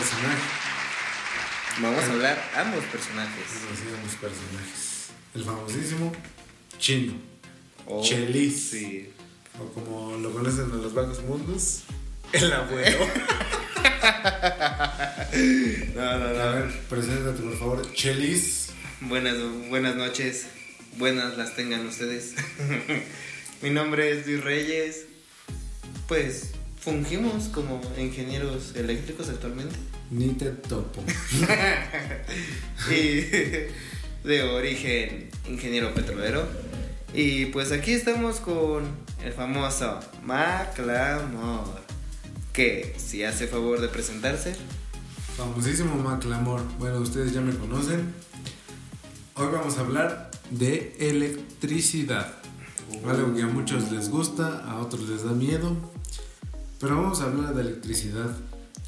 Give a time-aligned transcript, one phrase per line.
[0.00, 0.42] personaje.
[1.82, 3.44] Vamos a hablar ambos personajes.
[3.72, 5.08] Así ambos personajes.
[5.34, 6.12] El famosísimo
[6.78, 7.12] Chino.
[7.86, 8.70] Oh, Chelis.
[8.70, 9.10] Sí.
[9.58, 11.82] O como lo conocen en los bajos mundos,
[12.32, 13.06] el abuelo.
[15.94, 17.92] No, no, A ver, preséntate por favor.
[17.94, 18.70] Chelis.
[19.02, 19.36] Buenas,
[19.68, 20.46] buenas noches.
[20.96, 22.34] Buenas las tengan ustedes.
[23.62, 25.06] Mi nombre es Luis Reyes.
[26.08, 29.76] Pues fungimos como ingenieros eléctricos actualmente.
[30.10, 31.02] Ni te topo.
[32.90, 33.20] Y
[34.26, 36.46] de origen ingeniero petrolero.
[37.14, 38.84] Y pues aquí estamos con
[39.22, 41.80] el famoso Maclamor.
[42.52, 44.54] Que si hace favor de presentarse.
[45.36, 46.62] Famosísimo Maclamor.
[46.78, 48.12] Bueno, ustedes ya me conocen.
[49.34, 52.34] Hoy vamos a hablar de electricidad.
[53.06, 55.76] Algo que a muchos les gusta, a otros les da miedo.
[56.80, 58.30] Pero vamos a hablar de electricidad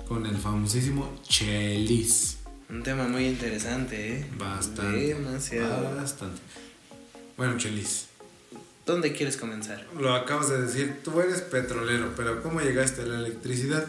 [0.08, 2.38] con el famosísimo Chelis.
[2.68, 4.26] Un tema muy interesante, ¿eh?
[4.38, 5.14] Bastante.
[5.14, 5.94] Demasiado.
[5.96, 6.40] Bastante.
[7.36, 8.06] Bueno, Chelis,
[8.84, 9.86] ¿Dónde quieres comenzar?
[9.98, 13.86] lo acabas de decir, tú eres petrolero, pero ¿cómo llegaste a la electricidad?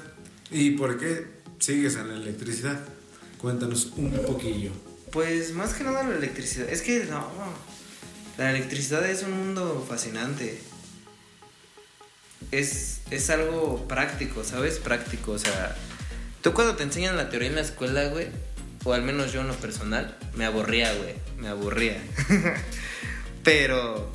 [0.51, 1.25] ¿Y por qué
[1.59, 2.79] sigues en la electricidad?
[3.39, 4.71] Cuéntanos un poquillo.
[5.11, 6.69] Pues más que nada la electricidad.
[6.69, 7.27] Es que no.
[8.37, 10.59] La electricidad es un mundo fascinante.
[12.51, 14.77] Es, es algo práctico, ¿sabes?
[14.77, 15.31] Práctico.
[15.33, 15.75] O sea,
[16.43, 18.27] tú cuando te enseñan la teoría en la escuela, güey,
[18.83, 21.15] o al menos yo en lo personal, me aburría, güey.
[21.37, 21.97] Me aburría.
[23.43, 24.11] Pero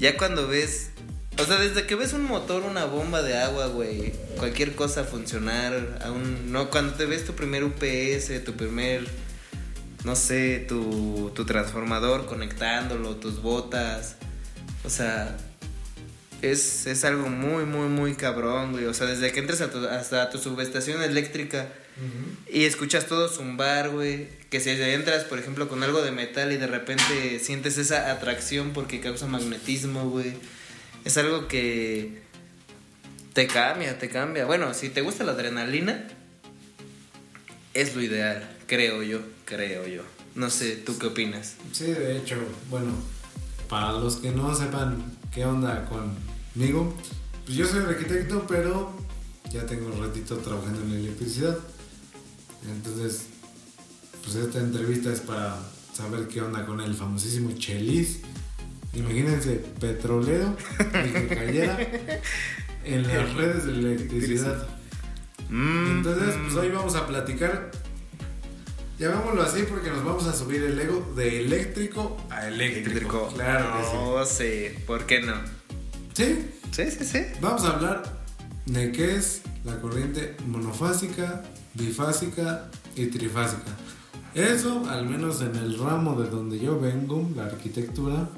[0.00, 0.90] ya cuando ves.
[1.38, 6.00] O sea, desde que ves un motor, una bomba de agua, güey, cualquier cosa funcionar,
[6.04, 9.06] aún no, cuando te ves tu primer UPS, tu primer
[10.04, 14.16] no sé, tu, tu transformador conectándolo, tus botas.
[14.84, 15.36] O sea,
[16.42, 18.84] es, es algo muy, muy, muy cabrón, güey.
[18.86, 21.68] O sea, desde que entras a tu, hasta tu subestación eléctrica
[22.48, 24.28] y escuchas todo zumbar, güey.
[24.50, 28.72] Que si entras, por ejemplo, con algo de metal y de repente sientes esa atracción
[28.72, 30.32] porque causa magnetismo, güey.
[31.04, 32.22] Es algo que
[33.32, 34.46] te cambia, te cambia.
[34.46, 36.06] Bueno, si te gusta la adrenalina,
[37.74, 40.02] es lo ideal, creo yo, creo yo.
[40.34, 41.56] No sé, ¿tú qué opinas?
[41.72, 42.36] Sí, de hecho,
[42.70, 42.92] bueno,
[43.68, 46.94] para los que no sepan qué onda conmigo,
[47.44, 48.92] pues yo soy arquitecto, pero
[49.50, 51.56] ya tengo un ratito trabajando en la electricidad.
[52.68, 53.26] Entonces,
[54.22, 55.58] pues esta entrevista es para
[55.92, 58.20] saber qué onda con el famosísimo Chelis.
[58.94, 61.78] Imagínense, petrolero y que cayera
[62.84, 64.66] en las redes de electricidad.
[65.50, 67.70] Entonces, pues hoy vamos a platicar.
[68.98, 73.28] Llamémoslo así porque nos vamos a subir el ego de eléctrico a eléctrico.
[73.34, 73.90] Claro que sí.
[73.94, 75.34] No sé, ¿por qué no?
[76.14, 77.18] Sí, Sí, sí, sí.
[77.40, 78.02] vamos a hablar
[78.66, 81.44] de qué es la corriente monofásica,
[81.74, 83.70] bifásica y trifásica.
[84.34, 88.28] Eso, al menos en el ramo de donde yo vengo, la arquitectura,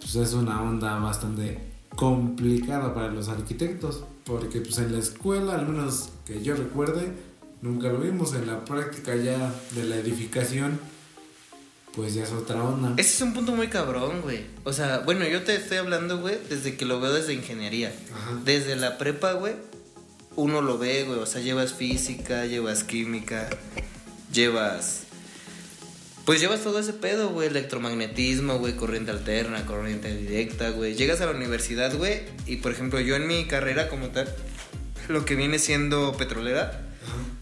[0.00, 1.58] pues es una onda bastante
[1.96, 7.12] complicada para los arquitectos, porque pues en la escuela, al menos que yo recuerde,
[7.62, 10.78] nunca lo vimos en la práctica ya de la edificación,
[11.94, 12.92] pues ya es otra onda.
[12.98, 14.44] Ese es un punto muy cabrón, güey.
[14.64, 17.92] O sea, bueno, yo te estoy hablando, güey, desde que lo veo desde ingeniería.
[18.12, 18.40] Ajá.
[18.44, 19.54] Desde la prepa, güey,
[20.36, 21.18] uno lo ve, güey.
[21.18, 23.48] O sea, llevas física, llevas química,
[24.30, 25.04] llevas.
[26.26, 27.48] Pues llevas todo ese pedo, güey.
[27.48, 30.94] Electromagnetismo, güey, corriente alterna, corriente directa, güey.
[30.94, 34.28] Llegas a la universidad, güey, y por ejemplo, yo en mi carrera como tal,
[35.08, 37.35] lo que viene siendo petrolera, Ajá.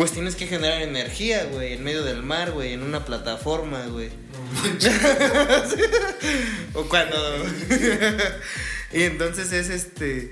[0.00, 4.08] Pues tienes que generar energía, güey, en medio del mar, güey, en una plataforma, güey.
[4.08, 4.80] No.
[6.80, 7.18] O cuando.
[8.94, 10.30] y entonces es este.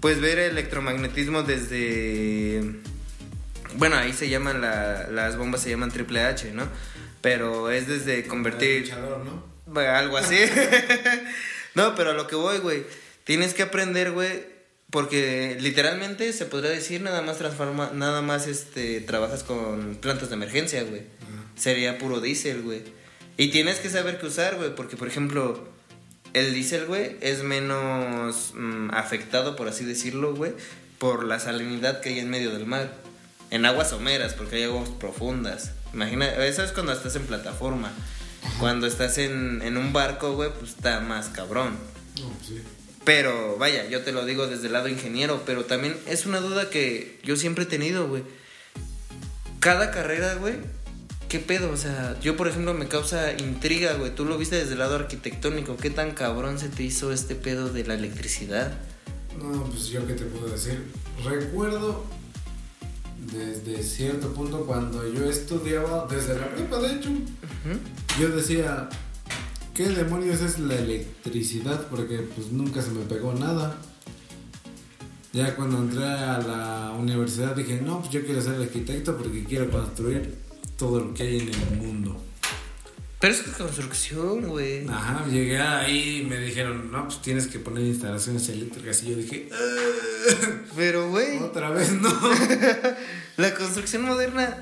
[0.00, 2.60] Pues ver electromagnetismo desde.
[3.76, 6.66] Bueno, ahí se llaman la- las bombas, se llaman triple H, ¿no?
[7.20, 8.80] Pero es desde convertir.
[8.80, 9.80] Luchador, ¿no?
[9.80, 10.40] Algo así.
[11.76, 12.82] no, pero a lo que voy, güey.
[13.22, 14.53] Tienes que aprender, güey.
[14.94, 20.36] Porque literalmente se podría decir nada más transforma, nada más este trabajas con plantas de
[20.36, 21.02] emergencia, güey.
[21.56, 22.84] Sería puro diésel, güey.
[23.36, 25.66] Y tienes que saber qué usar, güey, porque por ejemplo,
[26.32, 30.52] el diésel, güey, es menos mm, afectado, por así decirlo, güey,
[30.98, 32.94] por la salinidad que hay en medio del mar.
[33.50, 35.72] En aguas someras, porque hay aguas profundas.
[35.92, 37.90] Imagina, eso es cuando estás en plataforma.
[38.60, 41.76] Cuando estás en, en un barco, güey, pues está más cabrón.
[42.20, 42.62] No, pues sí.
[43.04, 46.70] Pero vaya, yo te lo digo desde el lado ingeniero, pero también es una duda
[46.70, 48.22] que yo siempre he tenido, güey.
[49.60, 50.54] Cada carrera, güey,
[51.28, 51.70] ¿qué pedo?
[51.70, 54.14] O sea, yo por ejemplo me causa intriga, güey.
[54.14, 55.76] Tú lo viste desde el lado arquitectónico.
[55.76, 58.72] ¿Qué tan cabrón se te hizo este pedo de la electricidad?
[59.38, 60.84] No, pues yo qué te puedo decir.
[61.24, 62.04] Recuerdo
[63.32, 67.10] desde cierto punto cuando yo estudiaba, desde la prepa de hecho,
[68.20, 68.88] yo decía,
[69.74, 71.88] ¿qué demonios es la electricidad?
[71.88, 73.76] Porque pues nunca se me pegó nada.
[75.32, 79.68] Ya cuando entré a la universidad dije, no, pues yo quiero ser arquitecto porque quiero
[79.70, 80.36] construir
[80.78, 82.20] todo lo que hay en el mundo.
[83.18, 84.86] Pero es que construcción, güey.
[84.86, 89.02] Ajá, llegué ahí y me dijeron, no, pues tienes que poner instalaciones eléctricas.
[89.02, 90.36] Y yo dije, "Ah,
[90.76, 92.10] Pero, güey, otra vez no.
[93.38, 94.56] la construcción moderna,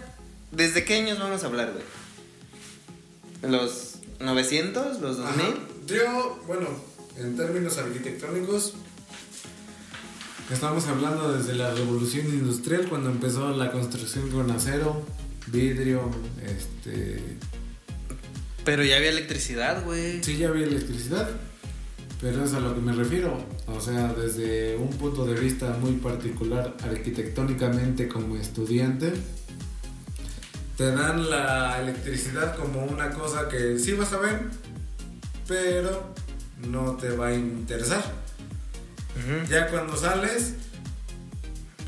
[0.53, 3.53] ¿desde qué años vamos a hablar, güey?
[3.53, 3.92] ¿Los
[4.23, 5.01] 900?
[5.01, 5.41] ¿Los 2000?
[5.41, 5.55] Ajá.
[5.87, 6.67] Yo, bueno,
[7.17, 8.75] en términos arquitectónicos,
[10.51, 15.03] estamos hablando desde la revolución industrial, cuando empezó la construcción con acero,
[15.49, 16.11] vidrio,
[16.45, 17.39] este...
[18.65, 20.23] Pero ya había electricidad, güey.
[20.23, 21.29] Sí, ya había electricidad,
[22.21, 23.37] pero es a lo que me refiero.
[23.67, 29.13] O sea, desde un punto de vista muy particular, arquitectónicamente como estudiante,
[30.77, 34.41] te dan la electricidad como una cosa que sí vas a ver,
[35.47, 36.15] pero
[36.69, 38.03] no te va a interesar.
[39.49, 40.55] Ya cuando sales,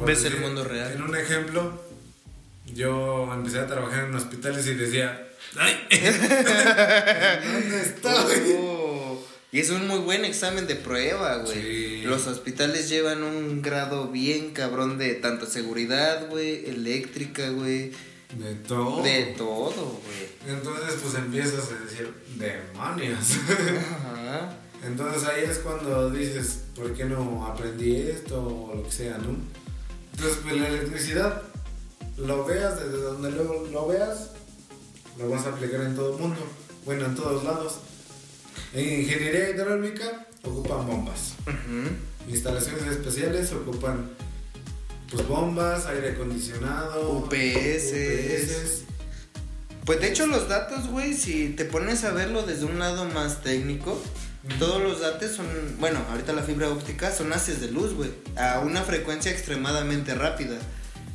[0.04, 0.92] Ves el mundo real.
[0.92, 1.80] En un ejemplo,
[2.74, 5.26] yo empecé a trabajar en hospitales y decía,
[5.56, 5.76] ¡ay!
[7.52, 8.56] ¿Dónde estoy?
[8.58, 11.62] Oh, Y es un muy buen examen de prueba, güey.
[11.62, 12.02] Sí.
[12.04, 17.92] Los hospitales llevan un grado bien cabrón de tanto seguridad, güey, eléctrica, güey,
[18.38, 19.02] De todo.
[19.02, 20.54] de todo, güey.
[20.56, 23.38] Entonces, pues empiezas a decir, demonios.
[24.04, 24.56] Ajá.
[24.84, 29.36] Entonces ahí es cuando dices, ¿por qué no aprendí esto o lo que sea, no?
[30.12, 31.42] Entonces, pues la electricidad,
[32.18, 34.32] lo veas desde donde luego lo veas,
[35.18, 36.40] lo vas a aplicar en todo el mundo,
[36.84, 37.78] bueno, en todos lados.
[38.74, 41.34] En ingeniería hidráulica ocupan bombas.
[42.28, 44.10] Instalaciones especiales ocupan
[45.10, 47.92] pues bombas, aire acondicionado, UPS.
[47.92, 48.84] UPS.
[49.84, 53.42] Pues de hecho los datos, güey, si te pones a verlo desde un lado más
[53.42, 54.00] técnico,
[54.58, 55.46] todos los datos son,
[55.78, 60.58] bueno, ahorita la fibra óptica son haces de luz, güey, a una frecuencia extremadamente rápida.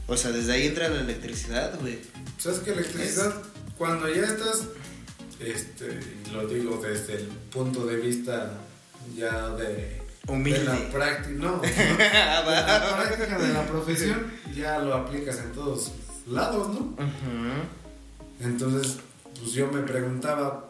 [0.08, 2.00] O sea, desde ahí entra la electricidad, güey.
[2.38, 3.34] ¿Sabes que electricidad?
[3.78, 4.64] Cuando ya estás,
[5.40, 6.00] este,
[6.34, 8.54] lo digo desde el punto de vista
[9.16, 9.99] ya de,
[10.30, 10.60] Humilde.
[10.60, 15.92] de la práctica, no, de la práctica de la profesión, ya lo aplicas en todos
[16.28, 16.80] lados, ¿no?
[16.80, 17.64] Ujú.
[18.42, 18.98] Entonces,
[19.40, 20.66] pues yo me preguntaba,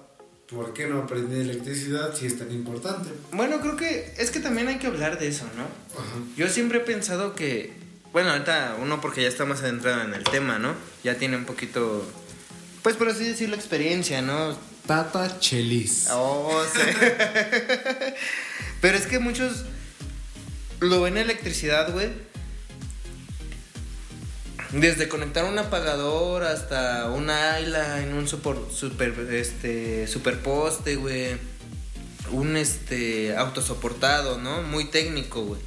[0.49, 3.09] ¿por qué no aprendí electricidad si es tan importante?
[3.31, 5.63] Bueno, creo que es que también hay que hablar de eso, ¿no?
[5.99, 6.15] Ajá.
[6.35, 7.73] Yo siempre he pensado que,
[8.11, 10.73] bueno, ahorita uno porque ya está más adentrado en el tema, ¿no?
[11.03, 12.03] Ya tiene un poquito,
[12.81, 14.57] pues por así decirlo, experiencia, ¿no?
[14.85, 16.07] Tata Chelis.
[16.11, 16.81] Oh, sí.
[18.81, 19.65] Pero es que muchos
[20.79, 22.09] lo ven electricidad, güey.
[24.71, 31.37] Desde conectar un apagador hasta una aisla en un super, super, este, superposte, güey.
[32.31, 34.61] Un este, autosoportado, ¿no?
[34.61, 35.61] Muy técnico, güey.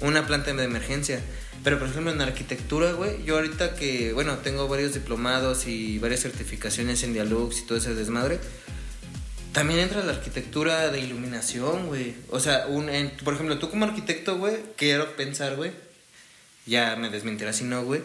[0.00, 1.22] Una planta de emergencia.
[1.64, 6.20] Pero por ejemplo en arquitectura, güey, yo ahorita que, bueno, tengo varios diplomados y varias
[6.20, 8.40] certificaciones en Dialux y todo ese desmadre.
[9.52, 12.14] También entra la arquitectura de iluminación, güey.
[12.30, 15.70] O sea, un, en- por ejemplo, tú como arquitecto, güey, quiero pensar, güey.
[16.66, 18.00] Ya me desmentirás si no, güey.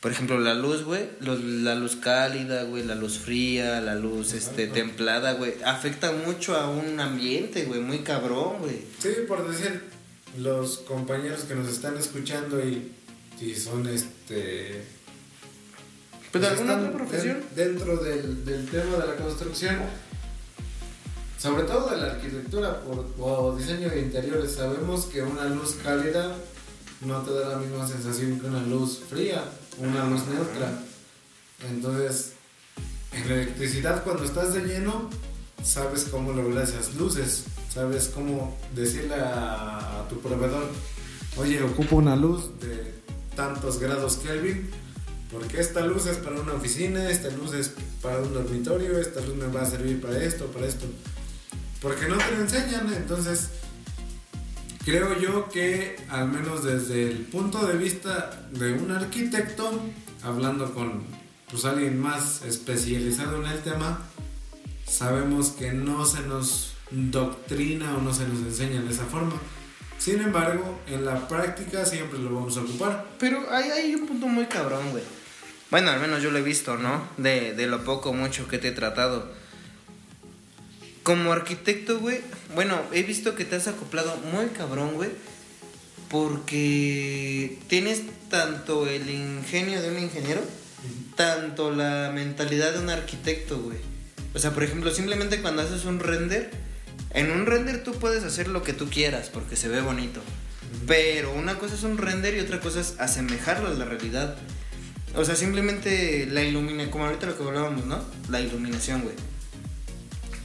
[0.00, 1.04] Por ejemplo, la luz, güey.
[1.20, 2.82] La luz cálida, güey.
[2.84, 5.54] La luz fría, la luz este, templada, güey.
[5.64, 7.80] Afecta mucho a un ambiente, güey.
[7.80, 8.80] Muy cabrón, güey.
[8.98, 9.82] Sí, por decir,
[10.36, 12.92] los compañeros que nos están escuchando y,
[13.54, 14.84] son este...
[16.32, 17.40] Pues de alguna otra profesión.
[17.54, 19.76] den- dentro del, del tema de la construcción,
[21.38, 26.36] sobre todo de la arquitectura por, o diseño de interiores, sabemos que una luz cálida
[27.00, 29.44] no te da la misma sensación que una luz fría,
[29.78, 30.82] una luz neutra.
[31.70, 32.32] Entonces,
[33.12, 35.08] en la electricidad cuando estás de lleno,
[35.64, 37.44] sabes cómo lograr esas luces,
[37.78, 40.66] sabes cómo decirle a, tu proveedor,
[41.36, 42.92] oye, ocupo una luz de
[43.36, 44.68] tantos grados Kelvin,
[45.30, 49.36] porque esta luz es para una oficina, esta luz es para un dormitorio, esta luz
[49.36, 50.86] me va a servir para esto, para esto.
[51.80, 53.50] Porque no te lo enseñan, entonces
[54.84, 59.70] creo yo que al menos desde el punto de vista de un arquitecto,
[60.24, 61.04] hablando con
[61.48, 64.00] pues, alguien más especializado en el tema,
[64.84, 69.34] sabemos que no se nos doctrina o no se nos enseña de esa forma.
[69.98, 73.06] Sin embargo, en la práctica siempre lo vamos a ocupar.
[73.18, 75.02] Pero hay, hay un punto muy cabrón, güey.
[75.70, 77.08] Bueno, al menos yo lo he visto, ¿no?
[77.16, 79.30] De, de lo poco mucho que te he tratado.
[81.02, 82.20] Como arquitecto, güey,
[82.54, 85.10] bueno, he visto que te has acoplado muy cabrón, güey,
[86.10, 90.40] Porque tienes tanto el ingenio de un ingeniero,
[91.16, 93.78] tanto la mentalidad de un arquitecto, güey.
[94.34, 96.50] O sea, por ejemplo, simplemente cuando haces un render,
[97.10, 100.20] en un render tú puedes hacer lo que tú quieras porque se ve bonito.
[100.86, 104.36] Pero una cosa es un render y otra cosa es asemejarlo a la realidad.
[105.14, 108.04] O sea, simplemente la iluminación, como ahorita lo que hablábamos, ¿no?
[108.28, 109.14] La iluminación, güey.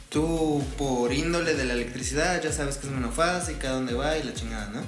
[0.10, 4.33] Tú, por índole de la electricidad, ya sabes que es monofásica, dónde va y la
[4.33, 4.81] chingada, ¿no?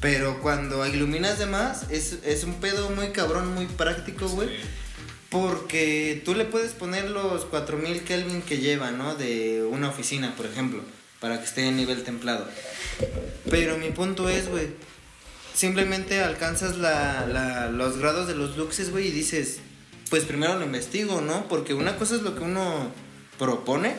[0.00, 4.48] Pero cuando iluminas de más, es, es un pedo muy cabrón, muy práctico, güey.
[5.30, 9.14] Porque tú le puedes poner los 4000 Kelvin que lleva, ¿no?
[9.14, 10.82] De una oficina, por ejemplo,
[11.20, 12.46] para que esté en nivel templado.
[13.50, 14.68] Pero mi punto es, güey,
[15.54, 19.58] simplemente alcanzas la, la, los grados de los luxes, güey, y dices,
[20.10, 21.48] pues primero lo investigo, ¿no?
[21.48, 22.92] Porque una cosa es lo que uno
[23.38, 23.94] propone,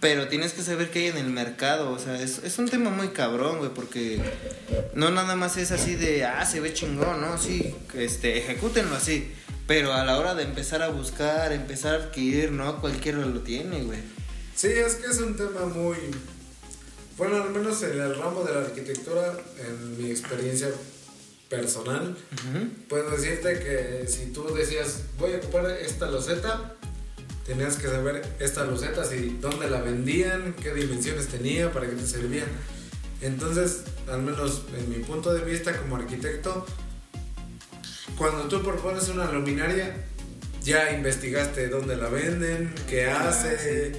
[0.00, 2.90] pero tienes que saber qué hay en el mercado, o sea, es, es un tema
[2.90, 4.20] muy cabrón, güey, porque
[4.94, 7.38] no nada más es así de, ah, se ve chingón, ¿no?
[7.38, 9.32] Sí, este, ejecútenlo así.
[9.66, 12.82] Pero a la hora de empezar a buscar, empezar a adquirir, ¿no?
[12.82, 14.00] Cualquiera lo tiene, güey.
[14.54, 15.96] Sí, es que es un tema muy...
[17.16, 20.68] Bueno, al menos en el ramo de la arquitectura, en mi experiencia
[21.48, 22.16] personal,
[22.88, 26.74] puedo decirte que si tú decías, voy a ocupar esta loseta,
[27.46, 32.06] tenías que saber esta loseta, si dónde la vendían, qué dimensiones tenía, para qué te
[32.06, 32.48] servían.
[33.20, 36.66] Entonces, al menos en mi punto de vista como arquitecto,
[38.18, 39.94] cuando tú propones una luminaria,
[40.62, 43.92] ya investigaste dónde la venden, qué Ah, hace,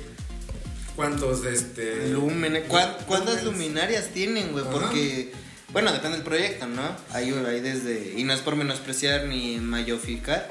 [0.96, 2.64] cuántos este Lúmenes.
[2.68, 4.64] ¿Cuán- ¿Cuántas luminarias tienen, güey?
[4.64, 4.72] Ajá.
[4.74, 5.32] Porque,
[5.74, 6.84] bueno, depende del proyecto, ¿no?
[7.12, 10.48] Hay, hay desde, y no es por menospreciar ni mayoficar,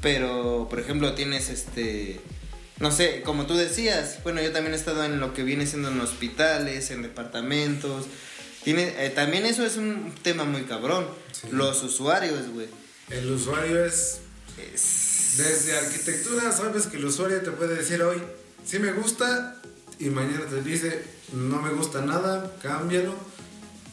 [0.00, 2.20] pero, por ejemplo, tienes este,
[2.80, 5.88] no sé, como tú decías, bueno, yo también he estado en lo que viene siendo
[5.90, 8.06] en hospitales, en departamentos.
[8.64, 11.06] Tiene, eh, también eso es un tema muy cabrón.
[11.32, 11.48] Sí.
[11.52, 12.66] Los usuarios, güey.
[13.10, 14.18] El usuario es
[14.72, 18.18] Es- desde arquitectura, sabes que el usuario te puede decir hoy,
[18.64, 19.60] sí me gusta
[20.04, 23.14] y mañana te dice, no me gusta nada, cámbialo.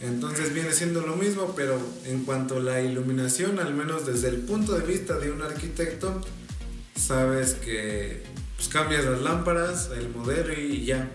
[0.02, 4.38] Entonces viene siendo lo mismo, pero en cuanto a la iluminación, al menos desde el
[4.38, 6.22] punto de vista de un arquitecto,
[6.96, 8.24] sabes que
[8.56, 11.10] pues, cambias las lámparas, el modelo y ya.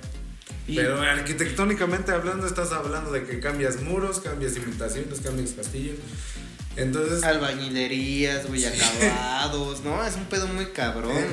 [0.69, 5.97] Y- Pero arquitectónicamente hablando, estás hablando de que cambias muros, cambias imitaciones, cambias castillos.
[6.77, 10.05] Entonces, Albañilerías, güey, acabados, ¿no?
[10.05, 11.29] Es un pedo muy cabrón, güey.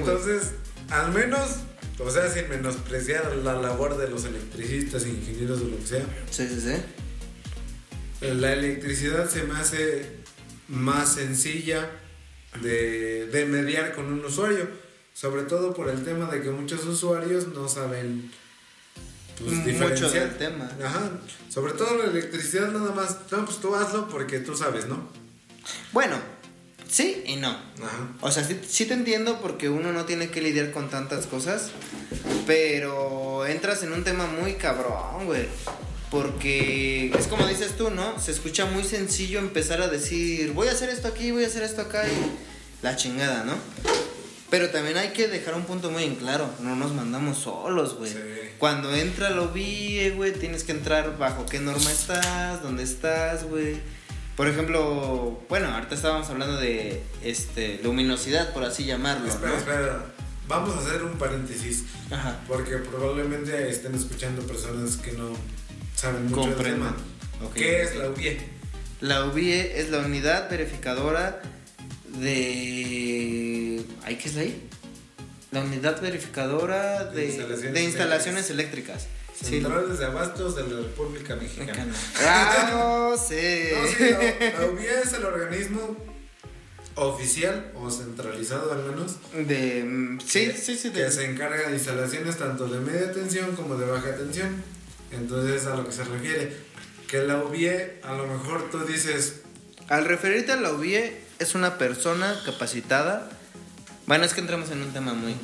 [0.89, 1.49] Al menos,
[1.99, 6.47] o sea, sin menospreciar la labor de los electricistas, ingenieros o lo que sea, Sí,
[6.47, 8.27] sí, sí.
[8.33, 10.17] la electricidad se me hace
[10.67, 11.89] más sencilla
[12.61, 14.67] de, de mediar con un usuario,
[15.13, 18.31] sobre todo por el tema de que muchos usuarios no saben
[19.39, 20.69] pues, Mucho del tema.
[20.83, 21.11] Ajá,
[21.49, 25.09] sobre todo la electricidad nada más, no, pues tú hazlo porque tú sabes, ¿no?
[25.91, 26.17] Bueno,
[26.93, 27.49] sí y no.
[27.49, 28.07] Ajá.
[28.21, 31.71] O sea, sí, sí te entiendo porque uno no tiene que lidiar con tantas cosas,
[32.45, 35.47] pero entras en un tema muy cabrón, güey.
[36.11, 38.19] Porque es como dices tú, ¿no?
[38.19, 41.63] Se escucha muy sencillo empezar a decir, voy a hacer esto aquí, voy a hacer
[41.63, 43.55] esto acá y la chingada, ¿no?
[44.51, 48.11] Pero también hay que dejar un punto muy en claro, no nos mandamos solos, güey.
[48.11, 48.19] Sí.
[48.59, 53.79] Cuando entra lo vi, güey, tienes que entrar bajo qué norma estás, dónde estás, güey.
[54.35, 59.57] Por ejemplo, bueno, ahorita estábamos hablando de este luminosidad, por así llamarlo, Espera, ¿no?
[59.57, 60.05] espera,
[60.47, 61.83] vamos a hacer un paréntesis.
[62.09, 62.39] Ajá.
[62.47, 65.33] Porque probablemente estén escuchando personas que no
[65.95, 66.95] saben mucho del tema.
[67.53, 68.39] ¿Qué es la UBIE?
[69.01, 71.41] La UBIE es la unidad verificadora
[72.19, 73.85] de.
[74.03, 74.69] ¿Ay, qué es la I?
[75.51, 79.07] La unidad verificadora de, De instalaciones de instalaciones eléctricas.
[79.41, 81.87] Centrales de Abastos de la República Mexicana.
[82.25, 83.69] ¡Ah, sí!
[83.73, 85.97] No, sí, la, es el organismo
[86.95, 89.83] oficial o centralizado al menos De.
[89.83, 90.91] mm, Sí, que, sí, sí.
[90.91, 94.63] que de- se encarga de instalaciones tanto de media tensión como de baja tensión.
[95.11, 96.55] Entonces a lo que se refiere.
[97.07, 99.41] Que la UBIE a lo mejor tú dices
[99.89, 103.29] Al referirte a la UBIE, es una persona capacitada.
[104.07, 105.35] Bueno, es que entramos en un tema muy.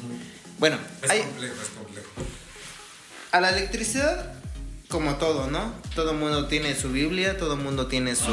[0.60, 1.79] Bueno, es hay, complejo, es complejo.
[3.32, 4.34] A la electricidad,
[4.90, 5.74] como todo, ¿no?
[5.96, 8.32] Todo mundo tiene su Biblia, todo mundo tiene su.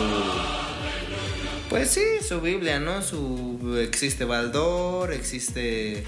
[1.68, 3.02] Pues sí, su Biblia, ¿no?
[3.02, 3.78] Su.
[3.80, 6.04] Existe Baldor, existe.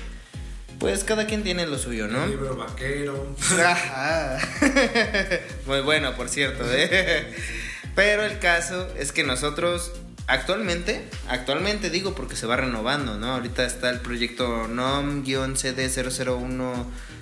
[0.79, 2.25] Pues cada quien tiene lo suyo, ¿no?
[2.25, 3.35] El libro vaquero.
[3.63, 4.39] Ajá.
[5.67, 7.35] Muy bueno, por cierto, ¿eh?
[7.97, 9.91] Pero el caso es que nosotros
[10.29, 13.33] actualmente, actualmente digo porque se va renovando, ¿no?
[13.35, 14.69] Ahorita está el proyecto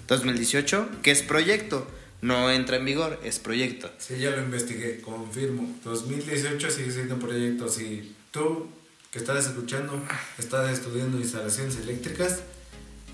[0.09, 1.87] NOM-CD001-2018, que es proyecto,
[2.23, 3.91] no entra en vigor, es proyecto.
[3.99, 5.75] Sí, ya lo investigué, confirmo.
[5.85, 7.69] 2018 sigue siendo proyecto.
[7.69, 8.69] Si tú
[9.11, 10.03] que estás escuchando
[10.39, 12.41] estás estudiando instalaciones eléctricas,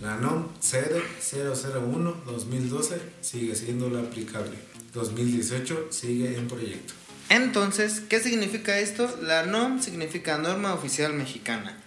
[0.01, 4.57] la NOM CD 001-2012 sigue siendo la aplicable.
[4.95, 6.95] 2018 sigue en proyecto.
[7.29, 9.17] Entonces, ¿qué significa esto?
[9.23, 11.79] La NOM significa Norma Oficial Mexicana.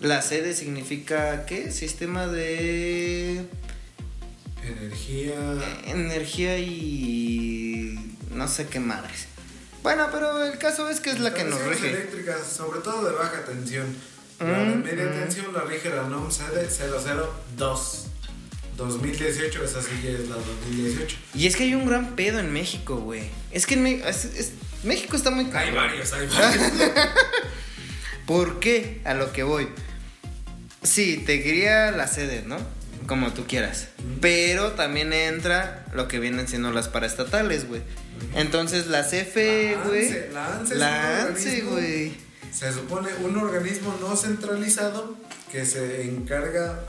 [0.00, 1.72] La sede significa ¿qué?
[1.72, 3.46] Sistema de
[4.66, 5.34] Energía.
[5.86, 7.98] energía y
[8.32, 9.26] no sé qué madres.
[9.82, 11.90] Bueno, pero el caso es que es la que nos rige.
[11.90, 13.86] eléctricas, sobre todo de baja tensión.
[14.40, 15.12] La de Mm, media mm.
[15.12, 18.02] tensión la rige la NOM CD 002.
[18.76, 21.16] 2018, esa sí ya es la 2018.
[21.34, 23.22] Y es que hay un gran pedo en México, güey.
[23.50, 24.52] Es que en Me- es- es-
[24.84, 26.72] México está muy Hay varios, hay varios.
[28.26, 29.00] ¿Por qué?
[29.04, 29.68] A lo que voy.
[30.82, 32.58] Sí, te guía la sede, ¿no?
[33.06, 33.88] Como tú quieras.
[34.20, 37.82] Pero también entra lo que vienen siendo las paraestatales, güey.
[38.34, 40.06] Entonces la CFE, La güey.
[40.06, 41.70] ANSE, la ANSE es La un ANSE, organismo.
[41.70, 42.16] güey.
[42.52, 45.16] Se supone un organismo no centralizado
[45.52, 46.80] que se encarga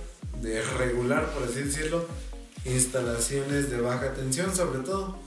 [0.42, 2.08] de regular, por así decirlo,
[2.66, 5.20] instalaciones de baja tensión, sobre todo.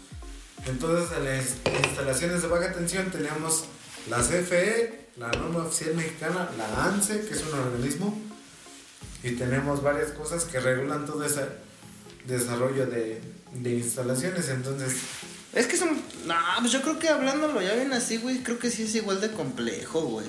[0.66, 3.64] Entonces, en las instalaciones de baja tensión tenemos
[4.08, 8.18] la CFE, la norma oficial mexicana, la ANSE, que es un organismo,
[9.22, 11.42] y tenemos varias cosas que regulan todo ese
[12.26, 13.20] desarrollo de,
[13.54, 14.48] de instalaciones.
[14.48, 14.94] Entonces,
[15.52, 16.00] Es que es un.
[16.26, 19.20] No, pues yo creo que hablándolo ya bien así, güey, creo que sí es igual
[19.20, 20.26] de complejo, güey.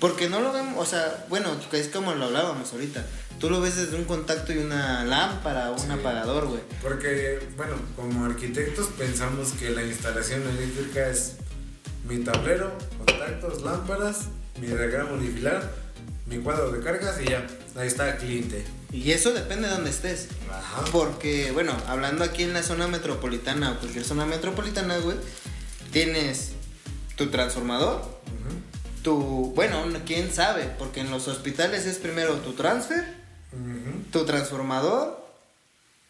[0.00, 3.04] Porque no lo vemos, o sea, bueno, es como lo hablábamos ahorita.
[3.40, 5.90] Tú lo ves desde un contacto y una lámpara o un Sí.
[5.90, 6.60] apagador, güey.
[6.82, 11.32] Porque, bueno, como arquitectos pensamos que la instalación eléctrica es
[12.08, 14.26] mi tablero, contactos, lámparas,
[14.60, 15.72] mi diagrama unifilar,
[16.26, 18.64] mi cuadro de cargas y ya, ahí está el cliente.
[18.92, 20.28] Y eso depende de dónde estés.
[20.50, 20.84] Ajá.
[20.92, 25.16] Porque, bueno, hablando aquí en la zona metropolitana o cualquier zona metropolitana, güey,
[25.92, 26.52] tienes
[27.16, 28.02] tu transformador,
[29.02, 29.52] tu.
[29.54, 33.04] Bueno, quién sabe, porque en los hospitales es primero tu transfer,
[34.12, 35.24] tu transformador,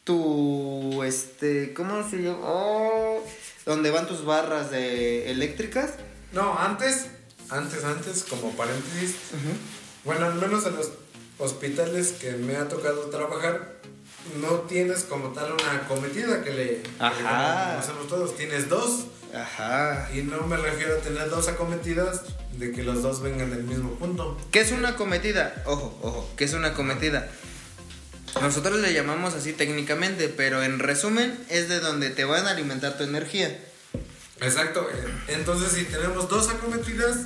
[0.05, 1.03] tu.
[1.05, 1.75] Este.
[1.75, 2.39] ¿Cómo se llama?
[2.43, 3.25] Oh,
[3.67, 5.95] donde van tus barras de eléctricas.
[6.33, 7.07] No, antes,
[7.51, 9.17] antes, antes, como paréntesis,
[10.05, 10.91] bueno, al menos en los
[11.39, 13.75] hospitales que me ha tocado trabajar,
[14.41, 17.73] no tienes como tal una cometida que le, Ajá.
[17.73, 19.07] conocemos todos, tienes dos.
[19.35, 20.09] Ajá.
[20.15, 22.23] Y no me refiero a tener dos acometidas
[22.59, 24.39] de que los dos vengan del mismo punto.
[24.53, 25.63] ¿Qué es una cometida?
[25.67, 27.29] Ojo, ojo, ¿qué es una cometida?
[28.41, 32.97] Nosotros le llamamos así técnicamente, pero en resumen es de donde te van a alimentar
[32.97, 33.59] tu energía.
[34.41, 34.89] Exacto.
[35.29, 37.19] Entonces, si tenemos dos acometidas,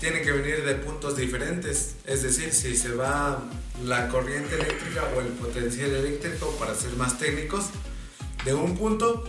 [0.00, 1.96] tienen que venir de puntos diferentes.
[2.06, 3.42] Es decir, si se va
[3.84, 7.66] la corriente eléctrica o el potencial eléctrico, para ser más técnicos,
[8.44, 9.24] de un punto,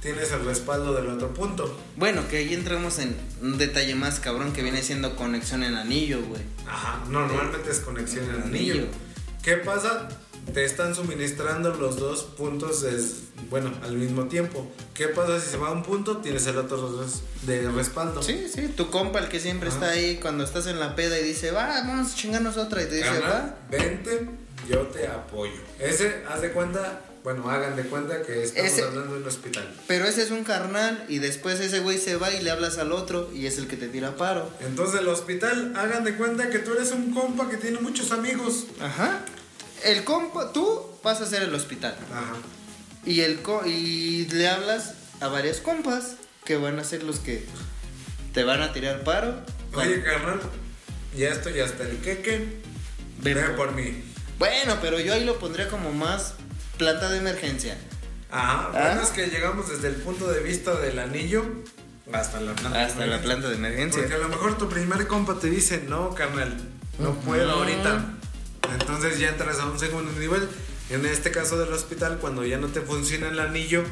[0.00, 1.78] tienes el respaldo del otro punto.
[1.96, 6.22] Bueno, que ahí entramos en un detalle más cabrón que viene siendo conexión en anillo,
[6.22, 6.42] güey.
[6.66, 8.74] Ajá, normalmente es conexión en anillo.
[8.74, 8.86] Anillo.
[9.42, 10.08] ¿Qué pasa?
[10.52, 14.70] Te están suministrando los dos puntos, des- bueno, al mismo tiempo.
[14.92, 16.18] ¿Qué pasa si se va a un punto?
[16.18, 17.04] Tienes el otro
[17.42, 18.22] de respaldo.
[18.22, 19.78] Sí, sí, tu compa, el que siempre Ajá.
[19.78, 22.82] está ahí cuando estás en la peda y dice, va, vamos a chingarnos otra.
[22.82, 23.56] Y te dice, va.
[23.70, 24.28] vente,
[24.68, 25.52] yo te apoyo.
[25.80, 29.68] Ese, haz de cuenta, bueno, hagan de cuenta que estamos Ese- hablando de un hospital.
[29.88, 32.92] Pero ese es un carnal y después ese güey se va y le hablas al
[32.92, 34.48] otro y es el que te tira paro.
[34.60, 38.66] Entonces, el hospital, hagan de cuenta que tú eres un compa que tiene muchos amigos.
[38.80, 39.24] Ajá.
[39.84, 41.94] El compa, tú vas a ser el hospital.
[42.12, 42.34] Ajá.
[43.04, 47.44] Y, el co y le hablas a varios compas que van a ser los que
[48.32, 49.34] te van a tirar paro.
[49.74, 50.40] Oye, carnal,
[51.16, 52.62] ya estoy hasta el queque.
[53.20, 54.02] Ven Ven por- mí.
[54.38, 56.34] Bueno, pero yo ahí lo pondría como más
[56.78, 57.76] planta de emergencia.
[58.30, 58.86] Ajá, Ah.
[58.86, 61.44] bueno, es que llegamos desde el punto de vista del anillo
[62.12, 62.78] hasta la planta.
[62.78, 63.22] de Hasta la emergencia.
[63.22, 64.00] planta de emergencia.
[64.02, 66.56] Porque a lo mejor tu primer compa te dice, no, carnal,
[66.98, 68.04] no puedo ahorita.
[68.72, 70.48] Entonces ya entras a un segundo nivel.
[70.90, 73.84] En este caso del hospital, cuando ya no te funciona el anillo,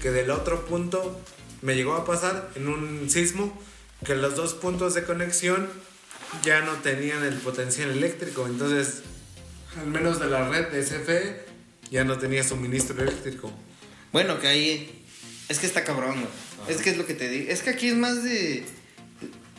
[0.00, 1.20] que del otro punto
[1.62, 3.60] me llegó a pasar en un sismo,
[4.04, 5.68] que los dos puntos de conexión
[6.42, 8.46] ya no tenían el potencial eléctrico.
[8.46, 9.02] Entonces,
[9.78, 11.44] al menos de la red de SFE,
[11.90, 13.52] ya no tenía suministro eléctrico.
[14.12, 15.04] Bueno, que ahí.
[15.48, 16.76] Es que está cabrón, güey.
[16.76, 17.50] Es que es lo que te digo.
[17.50, 18.64] Es que aquí es más de.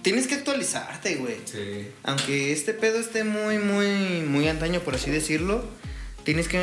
[0.02, 1.38] Tienes que actualizarte, güey.
[1.46, 1.88] Sí.
[2.04, 5.66] Aunque este pedo esté muy, muy, muy antaño, por así decirlo.
[6.24, 6.58] Tienes que.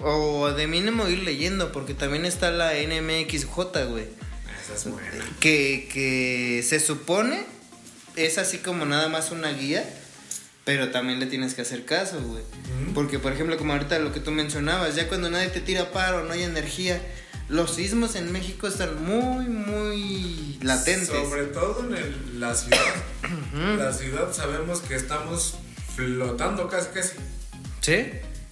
[0.00, 3.56] O de mínimo ir leyendo, porque también está la NMXJ,
[3.88, 4.06] güey.
[4.64, 5.08] Esa es buena.
[5.40, 7.44] Que, que se supone
[8.16, 9.84] es así como nada más una guía,
[10.64, 12.42] pero también le tienes que hacer caso, güey.
[12.42, 12.94] Ujú.
[12.94, 16.24] Porque, por ejemplo, como ahorita lo que tú mencionabas, ya cuando nadie te tira paro,
[16.24, 17.00] no hay energía,
[17.48, 21.08] los sismos en México están muy, muy latentes.
[21.08, 22.78] Sobre todo en el- la ciudad.
[23.78, 25.54] La ciudad sabemos que estamos
[25.94, 27.12] flotando casi casi.
[27.80, 28.06] Sí,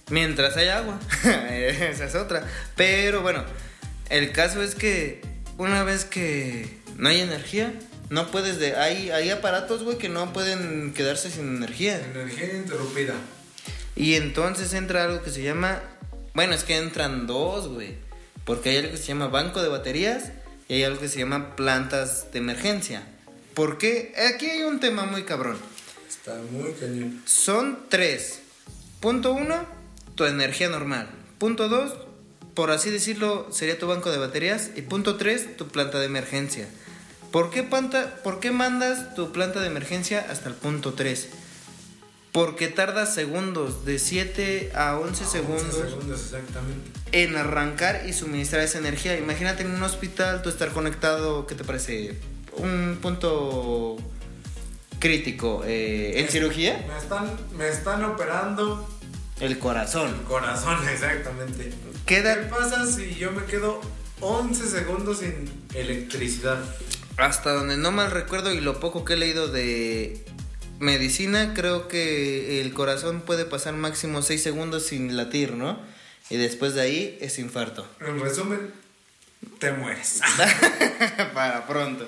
[0.09, 0.99] mientras hay agua.
[1.23, 2.47] Esa es otra.
[2.75, 3.43] Pero bueno,
[4.09, 5.21] el caso es que
[5.57, 7.73] una vez que no hay energía,
[8.09, 8.75] no puedes de.
[8.75, 11.99] Hay, hay aparatos, güey, que no pueden quedarse sin energía.
[11.99, 13.13] Energía interrumpida.
[13.95, 15.81] Y entonces entra algo que se llama.
[16.35, 17.95] Bueno, es que entran dos, güey.
[18.45, 20.31] Porque hay algo que se llama banco de baterías
[20.67, 23.03] y hay algo que se llama plantas de emergencia.
[23.53, 24.13] ¿Por qué?
[24.33, 25.57] Aquí hay un tema muy cabrón.
[26.07, 27.21] Está muy cañón.
[27.25, 28.39] Son tres.
[28.99, 29.65] Punto uno,
[30.15, 31.09] tu energía normal.
[31.37, 31.93] Punto dos,
[32.53, 34.71] por así decirlo, sería tu banco de baterías.
[34.75, 36.67] Y punto tres, tu planta de emergencia.
[37.33, 41.29] ¿Por qué, planta, ¿Por qué mandas tu planta de emergencia hasta el punto 3?
[42.33, 46.89] Porque tarda segundos, de 7 a 11 segundos, 11 segundos exactamente.
[47.11, 49.15] en arrancar y suministrar esa energía.
[49.17, 52.17] Imagínate en un hospital tú estar conectado, ¿qué te parece?
[52.57, 53.97] Un punto
[54.99, 55.63] crítico.
[55.65, 56.83] eh, ¿En cirugía?
[56.87, 58.87] Me están, me están operando
[59.39, 60.09] El corazón.
[60.09, 61.71] el corazón, exactamente.
[62.05, 63.79] ¿Qué Queda pasa si yo me quedo
[64.21, 66.59] 11 segundos sin electricidad?
[67.17, 70.25] hasta donde no mal recuerdo y lo poco que he leído de
[70.83, 75.79] medicina, creo que el corazón puede pasar máximo 6 segundos sin latir, ¿no?
[76.29, 77.87] Y después de ahí es infarto.
[77.99, 78.71] En resumen,
[79.59, 80.21] te mueres.
[81.33, 82.07] Para pronto.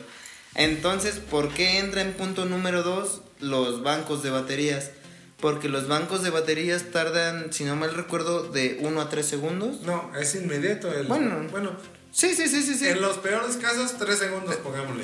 [0.53, 4.91] Entonces, ¿por qué entra en punto número 2 los bancos de baterías?
[5.39, 9.81] Porque los bancos de baterías tardan, si no mal recuerdo, de 1 a 3 segundos.
[9.81, 10.91] No, es inmediato.
[10.93, 11.47] El, Bueno.
[11.51, 11.71] bueno
[12.11, 12.87] Sí, sí, sí, sí, sí.
[12.87, 15.03] en los peores casos, 3 segundos, pongámosle.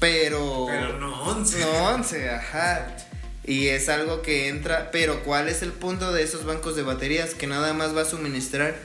[0.00, 0.66] Pero...
[0.68, 1.60] Pero no 11.
[1.60, 2.96] No, 11, ajá.
[3.44, 7.34] Y es algo que entra, pero ¿cuál es el punto de esos bancos de baterías?
[7.34, 8.76] Que nada más va a suministrar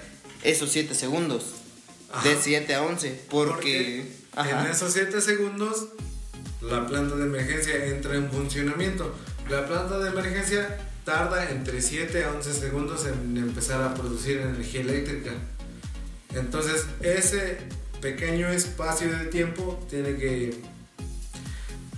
[0.44, 1.54] esos 7 segundos.
[2.24, 2.40] De Ajá.
[2.42, 3.22] 7 a 11.
[3.30, 4.06] Porque...
[4.36, 4.66] Ajá.
[4.66, 5.88] en esos 7 segundos,
[6.62, 9.16] la planta de emergencia entra en funcionamiento.
[9.50, 14.82] La planta de emergencia tarda entre 7 a 11 segundos en empezar a producir energía
[14.82, 15.32] eléctrica.
[16.34, 17.60] Entonces, ese
[18.02, 20.75] pequeño espacio de tiempo tiene que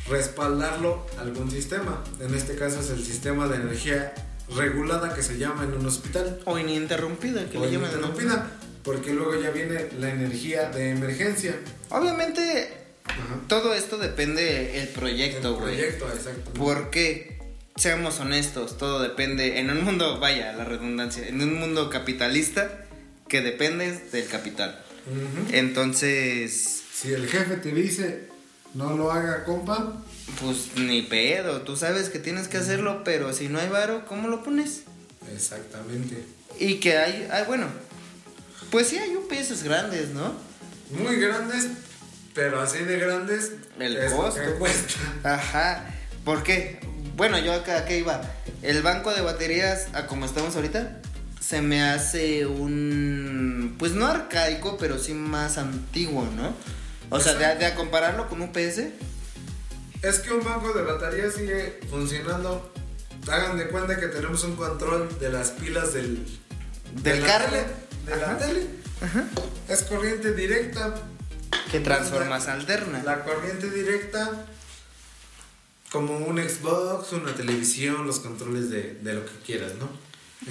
[0.10, 2.04] respaldarlo algún sistema.
[2.20, 4.14] En este caso es el sistema de energía
[4.56, 6.40] regulada que se llama en un hospital.
[6.46, 7.90] O ininterrumpida, que o le llaman.
[7.92, 8.48] ininterrumpida,
[8.84, 11.56] porque luego ya viene la energía de emergencia.
[11.90, 12.70] Obviamente,
[13.06, 13.40] Ajá.
[13.48, 15.76] todo esto depende el proyecto, güey.
[15.76, 16.52] proyecto, exacto.
[16.56, 17.38] Porque,
[17.76, 19.60] seamos honestos, todo depende.
[19.60, 22.86] En un mundo, vaya, la redundancia, en un mundo capitalista
[23.28, 24.82] que dependes del capital.
[25.08, 25.54] Ujú.
[25.56, 28.27] Entonces, Si el jefe te dice
[28.78, 29.94] no lo haga, compa,
[30.42, 34.28] Pues ni pedo, tú sabes que tienes que hacerlo, pero si no hay varo, ¿cómo
[34.28, 34.84] lo pones?
[35.34, 36.24] exactamente.
[36.60, 37.68] Y que hay, hay bueno,
[38.72, 40.34] pues sí hay UPS grandes, ¿no?
[40.92, 41.68] Muy grandes,
[42.34, 43.52] pero así de grandes.
[43.80, 44.42] El es lo costo.
[44.42, 44.94] que cuesta.
[45.24, 45.86] Ajá,
[46.24, 46.80] ¿por qué?
[47.16, 48.22] Bueno, yo acá, ¿qué iba?
[48.62, 51.02] El banco de baterías, a como estamos ahorita,
[51.42, 56.54] se me hace un, pues no arcaico, pero sí más antiguo, ¿no?
[57.10, 58.80] O sea, de, de a compararlo con UPS,
[60.02, 62.72] Es que un banco de batería sigue funcionando.
[63.28, 66.26] Hagan de cuenta que tenemos un control de las pilas del,
[66.94, 67.50] de Del la carro.
[67.50, 67.66] tele,
[68.06, 68.38] de la Ajá.
[68.38, 68.68] tele.
[69.68, 70.96] Es corriente directa.
[71.72, 73.02] que transformas alterna.
[73.04, 74.46] La corriente directa,
[75.92, 79.90] como un Xbox, una televisión, los controles de, de lo que quieras, ¿no?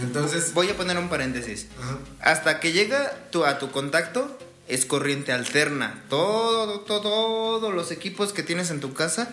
[0.02, 1.68] Entonces, Voy a poner un paréntesis.
[1.80, 4.36] ajá, Hasta que llega tu, a tu contacto
[4.68, 6.02] es corriente alterna.
[6.08, 9.28] Todo, todo, todos los equipos que tienes en tu casa,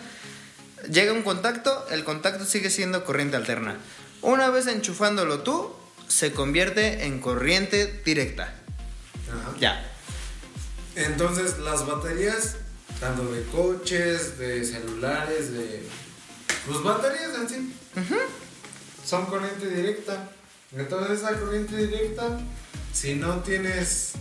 [0.90, 3.76] llega un contacto, el contacto sigue siendo corriente alterna.
[4.22, 5.74] Una vez enchufándolo tú,
[6.08, 8.54] se convierte en corriente directa.
[9.28, 9.58] ajá.
[9.58, 9.90] Ya.
[10.96, 12.56] Entonces, las baterías,
[13.00, 15.82] tanto de coches, de celulares, de.
[16.66, 17.74] Pues baterías en sí,
[19.04, 20.30] son corriente directa.
[20.76, 22.40] Entonces, esa corriente directa,
[22.92, 24.12] si no tienes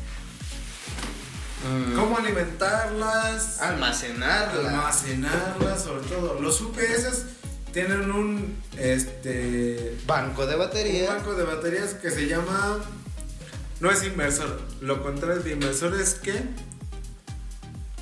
[1.64, 4.70] Mm, cómo alimentarlas, Almacenarla.
[4.70, 6.40] almacenarlas, sobre todo.
[6.42, 7.26] Los UPS
[7.72, 11.10] tienen un este Banco de un batería.
[11.14, 12.80] banco de baterías que se llama
[13.80, 16.34] no es inversor, lo contrario de inversor es que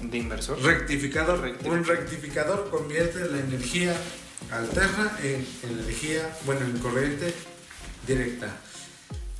[0.01, 0.59] De inversor.
[0.61, 1.77] rectificador, Rectificador.
[1.79, 3.95] un rectificador convierte la energía
[4.51, 7.33] alterna en energía, bueno, en corriente
[8.07, 8.47] directa.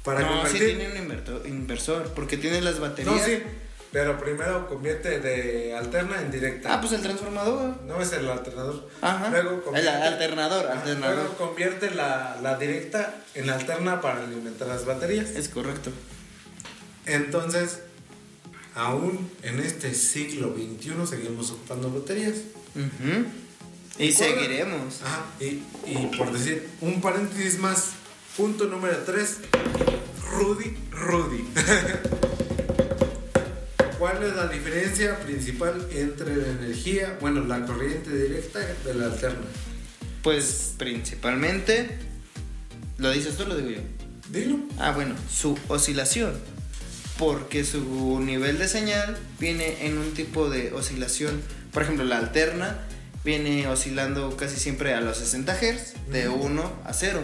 [0.04, 3.16] Para no, sí tiene un inverto- inversor, porque tiene las baterías.
[3.16, 3.44] No, sí,
[3.92, 6.74] pero primero convierte de alterna en directa.
[6.74, 7.82] Ah, pues el transformador.
[7.84, 8.90] No es el alternador.
[9.02, 9.30] Ajá.
[9.30, 11.16] Luego el alternador, alternador.
[11.16, 15.32] Luego convierte la, la directa en alterna para alimentar las baterías.
[15.32, 15.92] Es correcto.
[17.06, 17.80] Entonces,
[18.76, 22.36] aún en este siglo XXI seguimos ocupando baterías.
[22.76, 23.26] Ujú.
[23.98, 24.30] Y ¿Cuál?
[24.30, 25.02] seguiremos.
[25.04, 27.90] Ajá, y, y por decir, un paréntesis más,
[28.38, 29.38] punto número 3,
[30.32, 31.44] Rudy, Rudy.
[34.02, 39.46] ¿Cuál es la diferencia principal entre la energía, bueno, la corriente directa de la alterna?
[40.24, 42.00] Pues principalmente,
[42.98, 43.82] ¿lo dices tú o lo digo yo?
[44.32, 44.58] Dilo.
[44.80, 46.34] Ah, bueno, su oscilación.
[47.20, 51.40] Porque su nivel de señal viene en un tipo de oscilación.
[51.72, 52.80] Por ejemplo, la alterna
[53.24, 56.48] viene oscilando casi siempre a los 60 Hz, de Ujú.
[56.48, 57.22] 1 a 0.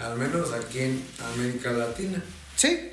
[0.00, 1.02] Al menos aquí en
[1.34, 2.22] América Latina.
[2.56, 2.89] Sí.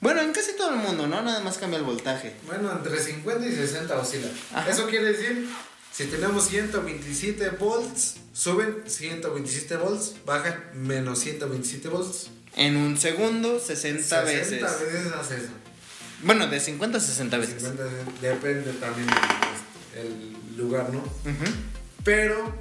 [0.00, 1.22] Bueno, en casi todo el mundo, ¿no?
[1.22, 2.34] Nada más cambia el voltaje.
[2.46, 4.28] Bueno, entre 50 y 60 oscila.
[4.54, 4.70] Ajá.
[4.70, 5.48] Eso quiere decir,
[5.92, 12.30] si tenemos 127 volts, suben 127 volts, bajan menos 127 volts.
[12.54, 14.48] En un segundo, 60, veces.
[14.48, 15.50] 60 veces hace eso.
[16.22, 17.62] Bueno, de 50 a 60 veces.
[17.62, 19.08] 50 veces, depende también
[19.94, 20.98] del lugar, ¿no?
[20.98, 21.52] Ujú.
[22.04, 22.52] Pero,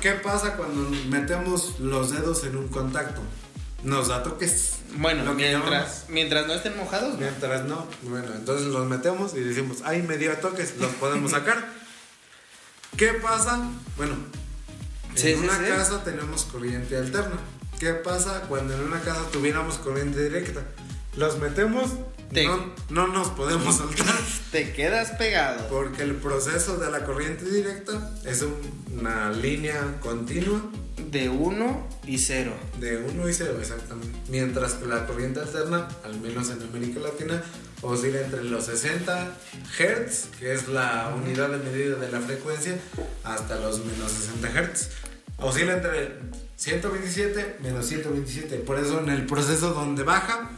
[0.00, 3.22] ¿qué pasa cuando metemos los dedos en un contacto?
[3.82, 4.76] Nos da toques.
[4.96, 7.20] Bueno, Lo mientras, mientras no estén mojados, ¿no?
[7.20, 11.64] Mientras no, bueno, entonces los metemos y decimos, ay, me dio toques, los podemos sacar.
[12.96, 13.60] ¿Qué pasa?
[13.96, 14.14] Bueno,
[15.10, 15.64] en sí, una sí.
[15.66, 17.36] casa tenemos corriente alterna.
[17.78, 20.62] ¿Qué pasa cuando en una casa tuviéramos corriente directa?
[21.16, 21.90] Los metemos,
[22.32, 24.06] Te- no, no nos podemos soltar.
[24.52, 25.68] te quedas pegado.
[25.68, 30.60] Porque el proceso de la corriente directa es un- una línea continua
[31.10, 32.52] De 1 y 0.
[32.80, 34.18] de 1 y 0 exactamente.
[34.28, 37.42] Mientras que la corriente alterna, al menos en América Latina,
[37.82, 39.36] oscila entre los 60
[39.78, 42.76] Hz, que es la unidad de medida de la frecuencia,
[43.24, 44.88] hasta los menos 60 Hz.
[45.38, 46.18] Oscila entre
[46.56, 48.56] 127 menos 127.
[48.58, 50.50] Por eso en el proceso donde baja,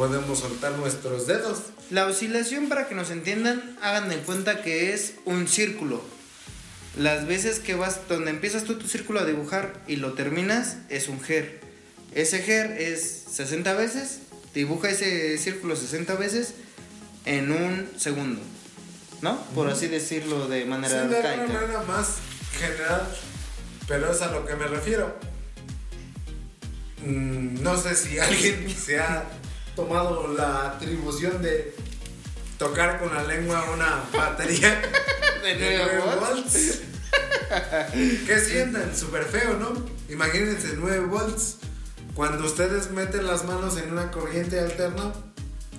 [0.00, 1.58] podemos soltar nuestros dedos.
[1.90, 6.02] La oscilación, para que nos entiendan, hagan de cuenta que es un círculo.
[6.96, 11.08] Las veces que vas, donde empiezas tú tu círculo a dibujar y lo terminas, es
[11.08, 11.60] un GER.
[12.14, 14.20] Ese GER es 60 veces,
[14.54, 16.54] dibuja ese círculo 60 veces
[17.26, 18.40] en un segundo.
[19.20, 19.38] ¿No?
[19.54, 21.42] Por así decirlo de Sí, manera de arcaica.
[21.42, 22.14] alguna manera más
[22.58, 23.06] general,
[23.86, 25.14] pero es a lo que me refiero.
[27.04, 29.24] Mm, no sé si alguien se ha
[29.76, 31.74] tomado la atribución de
[32.58, 34.80] tocar con la lengua una batería
[35.42, 36.20] De de 9 nuevo.
[36.20, 36.80] volts.
[38.26, 38.94] ¿Qué sienten?
[38.96, 39.72] Súper feo, ¿no?
[40.08, 41.56] Imagínense 9 volts.
[42.14, 45.12] Cuando ustedes meten las manos en una corriente alterna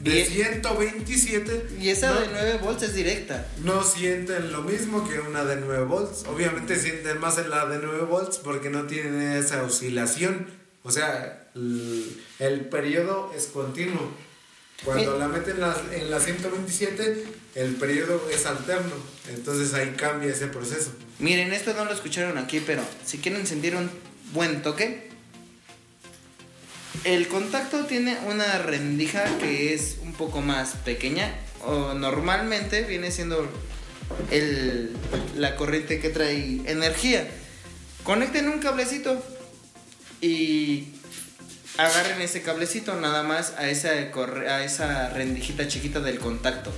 [0.01, 1.67] de Y- 127.
[1.79, 2.21] Y esa ¿no?
[2.21, 3.45] de 9 volts es directa.
[3.63, 6.23] no sienten lo mismo que una de 9 volts.
[6.25, 10.47] Obviamente sienten más en la de 9 volts porque no tienen esa oscilación.
[10.83, 14.11] O sea, el, periodo es continuo.
[14.83, 17.23] Cuando Mi- la meten en la, en la 127,
[17.55, 18.93] el periodo es alterno.
[19.29, 20.91] Entonces ahí cambia ese proceso.
[21.19, 23.89] Miren, esto no lo escucharon aquí, pero si quieren sentir un
[24.33, 25.09] buen toque,
[27.03, 31.33] el contacto tiene una rendija que es un poco más pequeña,
[31.63, 33.47] o normalmente viene siendo
[34.31, 34.91] el,
[35.37, 37.27] la corriente que trae energía.
[38.03, 39.23] Conecten un cablecito
[40.21, 40.87] y
[41.77, 46.71] agarren ese cablecito nada más a esa, a esa rendijita chiquita del contacto.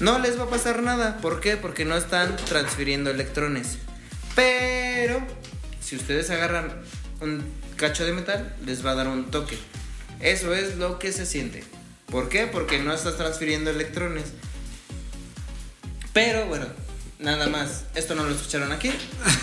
[0.00, 1.18] No les va a pasar nada.
[1.18, 1.56] ¿Por qué?
[1.56, 3.78] Porque no están transfiriendo electrones.
[4.34, 5.20] Pero
[5.80, 6.72] si ustedes agarran
[7.20, 7.44] un
[7.76, 9.58] cacho de metal, les va a dar un toque.
[10.20, 11.64] Eso es lo que se siente.
[12.06, 12.46] ¿Por qué?
[12.46, 14.24] Porque no estás transfiriendo electrones.
[16.12, 16.66] Pero bueno,
[17.18, 17.84] nada más.
[17.94, 18.90] Esto no lo escucharon aquí.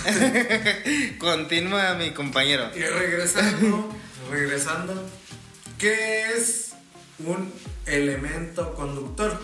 [1.20, 2.70] Continúa mi compañero.
[2.76, 3.96] Y regresando,
[4.30, 4.94] regresando,
[5.78, 6.74] ¿qué es
[7.20, 7.52] un
[7.86, 9.38] elemento conductor?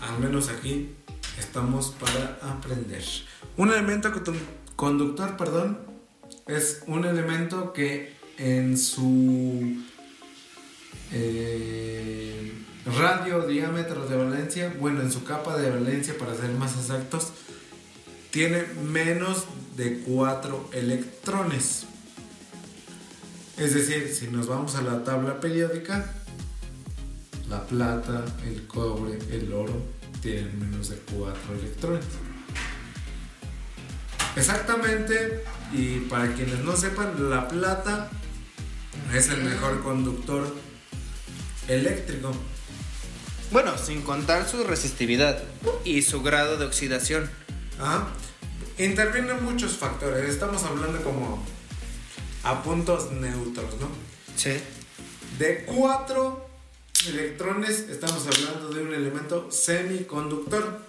[0.00, 0.90] Al menos aquí
[1.38, 3.02] estamos para aprender.
[3.56, 4.38] Un elemento condu-
[4.76, 5.78] conductor, perdón,
[6.46, 9.76] es un elemento que en su
[11.12, 12.52] eh,
[12.98, 17.28] radio diámetro de valencia, bueno, en su capa de valencia para ser más exactos,
[18.30, 19.44] tiene menos
[19.76, 21.86] de 4 electrones.
[23.56, 26.12] Es decir, si nos vamos a la tabla periódica,
[27.48, 29.80] la plata, el cobre, el oro
[30.20, 32.04] tienen menos de 4 electrones.
[34.36, 38.10] Exactamente, y para quienes no sepan, la plata
[39.14, 40.52] es el mejor conductor
[41.68, 42.32] eléctrico.
[43.52, 45.40] Bueno, sin contar su resistividad
[45.84, 47.30] y su grado de oxidación.
[47.78, 48.08] Ajá.
[48.78, 50.28] Intervienen muchos factores.
[50.28, 51.44] Estamos hablando como
[52.44, 53.88] a puntos neutros, ¿no?
[54.36, 54.52] Sí.
[55.38, 56.48] De 4
[57.08, 60.80] electrones, estamos hablando de un elemento semiconductor.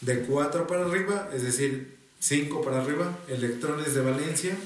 [0.00, 4.56] De 4 para arriba, es decir, 5 para arriba, electrones de valencia,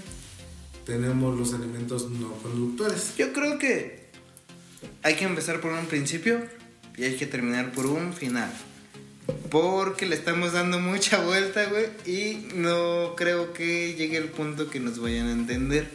[0.85, 3.17] tenemos los elementos no conductores.
[3.17, 4.11] Yo creo que
[5.03, 6.47] hay que empezar por un principio
[6.97, 8.53] y hay que terminar por un final.
[9.51, 14.81] Porque le estamos dando mucha vuelta, güey, y no creo que llegue el punto que
[14.81, 15.89] nos vayan a entender.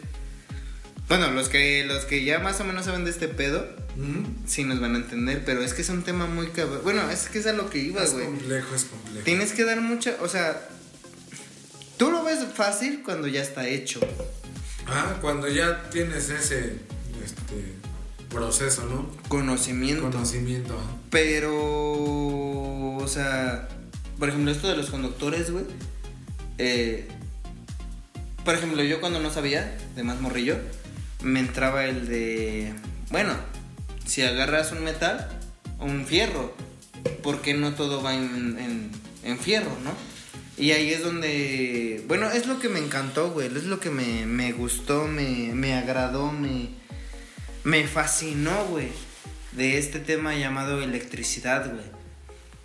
[1.08, 3.68] Bueno, los que, los que ya más o menos saben de este pedo,
[4.46, 6.82] sí nos van a entender, pero es que es un tema muy cabrón.
[6.84, 8.26] Bueno, es que es a lo que iba, Es güey.
[8.26, 9.26] complejo, es complejo.
[9.26, 10.70] Tienes que dar mucha, o sea,
[11.98, 14.00] tú lo ves fácil cuando ya está hecho.
[14.88, 16.76] Ah, cuando ya tienes ese
[17.24, 17.76] este,
[18.30, 19.10] proceso, ¿no?
[19.28, 20.04] Conocimiento.
[20.10, 20.78] Conocimiento.
[21.10, 21.54] Pero,
[22.96, 23.68] o sea,
[24.18, 25.66] por ejemplo, esto de los conductores, güey.
[26.58, 27.08] eh,
[28.46, 30.58] por ejemplo, yo cuando no sabía, de más morrillo,
[31.22, 32.74] me entraba el de,
[33.12, 33.34] bueno,
[34.06, 35.28] si agarras un metal
[35.78, 36.54] o un fierro,
[37.22, 38.92] ¿por qué no todo va en, en-
[39.24, 39.92] en fierro, no?
[40.58, 44.26] Y ahí es donde, bueno, es lo que me encantó, güey, es lo que me,
[44.26, 46.70] me gustó, me, me agradó, me,
[47.64, 48.90] me fascinó, güey,
[49.54, 51.86] de este tema llamado electricidad, güey.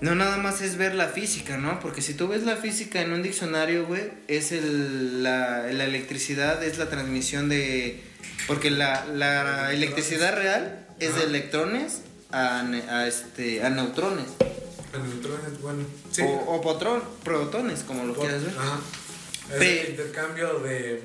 [0.00, 1.80] No nada más es ver la física, ¿no?
[1.80, 6.62] Porque si tú ves la física en un diccionario, güey, es el, la, la electricidad,
[6.62, 8.02] es la transmisión de...
[8.46, 12.02] Porque la, la electricidad real es de electrones
[12.32, 14.26] a, a, este, a neutrones.
[14.92, 15.84] El neutrón es bueno.
[16.12, 16.22] Sí.
[16.22, 18.54] O, o potrón- protones, como lo Por- quieras ver.
[18.58, 18.80] Ajá.
[19.52, 21.02] Es Pe- el intercambio de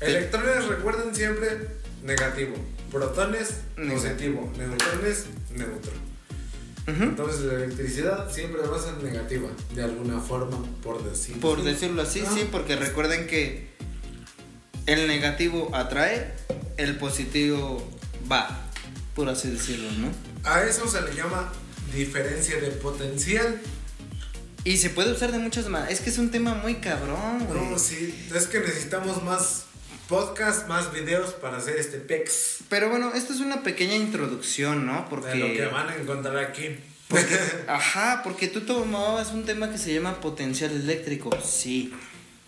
[0.00, 1.68] electrones, recuerden siempre
[2.02, 2.54] negativo.
[2.94, 4.52] Protones, positivo.
[4.56, 5.92] Neutrones, neutro.
[6.86, 11.66] Entonces la electricidad siempre va a ser negativa, de alguna forma, por decirlo Por así.
[11.68, 12.30] decirlo así, Ah.
[12.32, 13.68] sí, porque recuerden que
[14.86, 16.32] el negativo atrae,
[16.76, 17.82] el positivo
[18.30, 18.60] va,
[19.16, 20.08] por así decirlo, ¿no?
[20.48, 21.52] A eso se le llama
[21.92, 23.60] diferencia de potencial.
[24.62, 25.92] Y se puede usar de muchas maneras.
[25.92, 27.60] Es que es un tema muy cabrón, güey.
[27.70, 29.63] No, sí, es que necesitamos más
[30.08, 35.08] podcast, más videos para hacer este pex Pero bueno, esto es una pequeña introducción, ¿no?
[35.08, 35.28] Porque.
[35.30, 36.76] de lo que van a encontrar aquí.
[37.68, 41.92] Ajá, porque tú tomabas un tema que se llama potencial eléctrico, sí.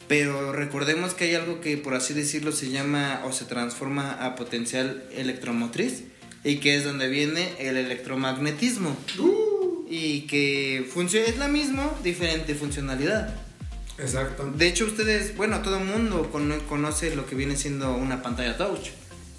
[0.08, 4.36] Pero recordemos que hay algo que, por así decirlo, se llama o se transforma a
[4.36, 6.04] potencial electromotriz
[6.44, 8.96] y que es donde viene el electromagnetismo.
[9.88, 13.34] Y que funcio- es la misma, diferente funcionalidad.
[13.98, 14.50] Exacto.
[14.54, 18.56] De hecho, ustedes, bueno, todo el mundo cono- conoce lo que viene siendo una pantalla
[18.56, 18.88] touch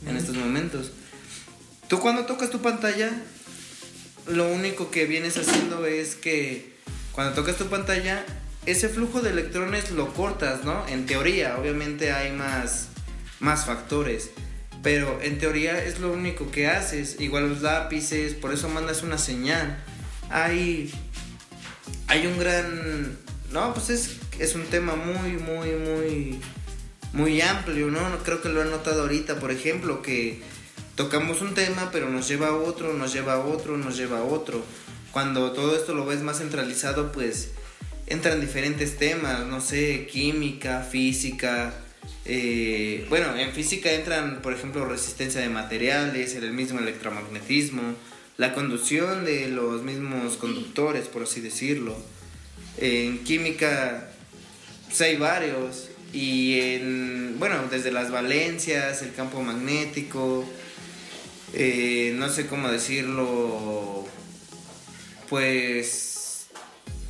[0.05, 0.91] en estos momentos.
[1.87, 3.11] Tú cuando tocas tu pantalla,
[4.27, 6.75] lo único que vienes haciendo es que
[7.11, 8.25] cuando tocas tu pantalla,
[8.65, 10.85] ese flujo de electrones lo cortas, ¿no?
[10.87, 12.87] En teoría, obviamente hay más,
[13.39, 14.31] más factores.
[14.83, 17.17] Pero en teoría es lo único que haces.
[17.19, 19.83] Igual los lápices, por eso mandas una señal.
[20.29, 20.93] Hay
[22.07, 23.17] hay un gran
[23.51, 26.39] no pues es, es un tema muy muy muy
[27.13, 30.39] muy amplio no creo que lo han notado ahorita por ejemplo que
[30.95, 34.23] tocamos un tema pero nos lleva a otro nos lleva a otro nos lleva a
[34.23, 34.63] otro
[35.11, 37.51] cuando todo esto lo ves más centralizado pues
[38.07, 41.73] entran diferentes temas no sé química física
[42.25, 47.95] eh, bueno en física entran por ejemplo resistencia de materiales el mismo electromagnetismo
[48.37, 51.95] la conducción de los mismos conductores, por así decirlo.
[52.77, 54.11] En química
[55.01, 55.89] hay varios.
[56.13, 60.45] Y en, bueno, desde las valencias, el campo magnético,
[61.53, 64.05] eh, no sé cómo decirlo,
[65.29, 66.47] pues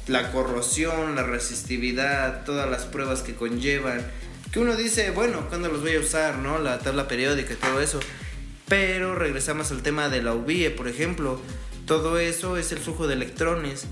[0.07, 4.05] la corrosión, la resistividad, todas las pruebas que conllevan.
[4.51, 6.59] Que uno dice, bueno, ¿cuándo los voy a usar, no?
[6.59, 7.99] La tabla periódica y todo eso.
[8.67, 11.39] Pero regresamos al tema de la UVIE, por ejemplo.
[11.85, 13.85] Todo eso es el flujo de electrones.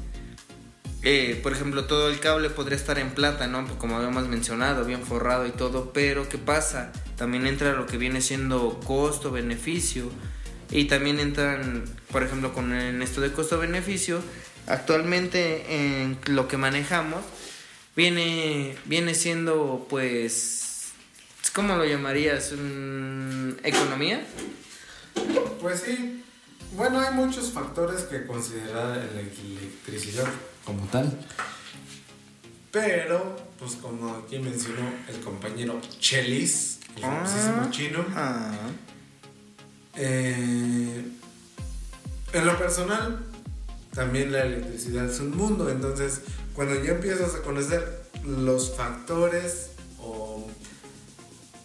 [1.08, 3.64] Eh, por ejemplo, todo el cable podría estar en plata, ¿no?
[3.64, 5.94] Pues Como habíamos mencionado, bien forrado y todo.
[5.94, 6.92] Pero, ¿qué pasa?
[7.16, 10.10] También entra lo que viene siendo costo-beneficio.
[10.72, 14.20] Y también entran, por ejemplo, con en esto de costo-beneficio.
[14.66, 17.24] Actualmente, en lo que manejamos,
[17.96, 20.88] viene, viene siendo, pues.
[21.54, 22.52] ¿Cómo lo llamarías?
[23.64, 24.26] ¿Economía?
[25.62, 26.24] Pues sí.
[26.72, 30.26] Bueno, hay muchos factores que considerar la electricidad
[30.66, 31.18] como tal.
[32.72, 37.70] Pero, pues como aquí mencionó el compañero Chelis, el famosísimo Ah.
[37.72, 38.52] chino, Ah.
[39.96, 41.04] eh,
[42.34, 43.26] en lo personal,
[43.94, 45.70] también la electricidad es un mundo.
[45.70, 46.22] Entonces,
[46.54, 50.46] cuando ya empiezas a conocer los factores o...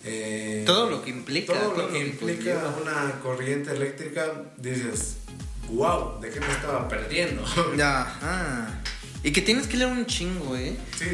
[0.04, 1.54] eh, Todo lo que implica.
[1.54, 5.16] todo lo que implica una corriente eléctrica, dices,
[5.70, 7.42] wow, ¿de qué me estaba perdiendo?
[7.44, 8.80] Ajá.
[9.22, 10.76] Y que tienes que leer un chingo, ¿eh?
[10.98, 11.06] Sí,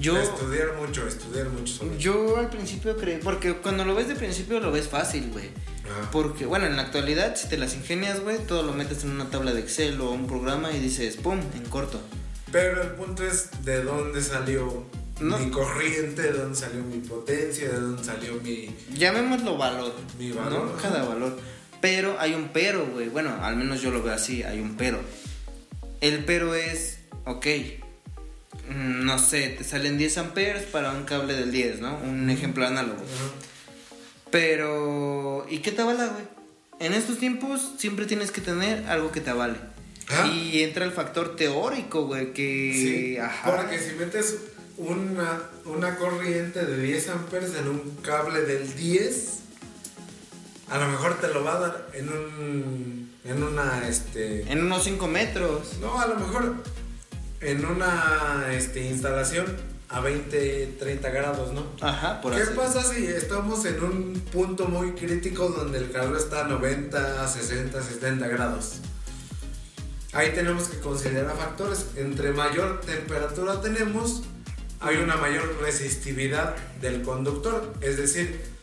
[0.00, 4.14] Yo- estudiar mucho, estudiar mucho sobre Yo al principio creí, porque cuando lo ves de
[4.16, 5.46] principio lo ves fácil, güey.
[5.84, 6.10] Ajá.
[6.10, 9.30] Porque, bueno, en la actualidad, si te las ingenias, güey, todo lo metes en una
[9.30, 12.00] tabla de Excel o un programa y dices, ¡pum!, en corto.
[12.52, 14.84] Pero el punto es de dónde salió
[15.20, 15.38] No.
[15.38, 18.74] mi corriente, de dónde salió mi potencia, de dónde salió mi...
[18.94, 19.94] Llamémoslo valor.
[20.18, 20.76] Mi valor, ¿no?
[20.76, 21.38] Cada valor.
[21.80, 23.08] Pero hay un pero, güey.
[23.08, 25.00] Bueno, al menos yo lo veo así, hay un pero.
[26.00, 26.93] El pero es,
[27.24, 27.46] ok,
[28.68, 31.96] mm, no sé, te salen 10 amperes para un cable del 10, ¿no?
[31.98, 33.02] Un ejemplo análogo.
[34.30, 36.24] Pero, ¿y qué te avala, güey?
[36.80, 39.58] En estos tiempos siempre tienes que tener algo que te avale.
[40.10, 40.26] Ah.
[40.26, 42.72] Y entra el factor teórico, güey, que...
[42.74, 43.56] Sí, Ajá.
[43.56, 44.38] porque si metes
[44.76, 49.38] una, una corriente de 10 amperes en un cable del 10,
[50.68, 53.14] a lo mejor te lo va a dar en un...
[53.24, 54.42] En una, este...
[54.50, 55.78] En unos 5 metros.
[55.80, 56.56] No, a lo mejor
[57.40, 59.46] en una este, instalación
[59.88, 61.66] a 20, 30 grados, ¿no?
[61.80, 62.52] Ajá, por ¿Qué así.
[62.54, 67.82] pasa si estamos en un punto muy crítico donde el calor está a 90, 60,
[67.82, 68.78] 70 grados?
[70.12, 71.86] Ahí tenemos que considerar factores.
[71.96, 74.22] Entre mayor temperatura tenemos,
[74.80, 78.54] hay una mayor resistividad del conductor, es decir,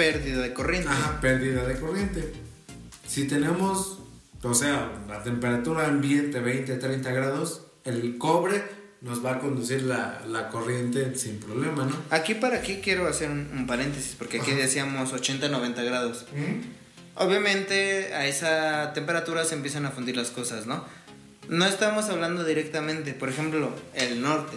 [0.00, 0.88] Pérdida de corriente.
[0.88, 2.32] Ajá, pérdida de corriente.
[3.06, 3.98] Si tenemos,
[4.42, 8.62] o sea, la temperatura ambiente 20, 30 grados, el cobre
[9.02, 11.96] nos va a conducir la, la corriente sin problema, ¿no?
[12.10, 14.60] Aquí para aquí quiero hacer un, un paréntesis, porque aquí Ajá.
[14.60, 16.26] decíamos 80-90 grados.
[17.16, 20.84] Obviamente a esa temperatura se empiezan a fundir las cosas, ¿no?
[21.48, 24.56] No estamos hablando directamente, por ejemplo, el norte.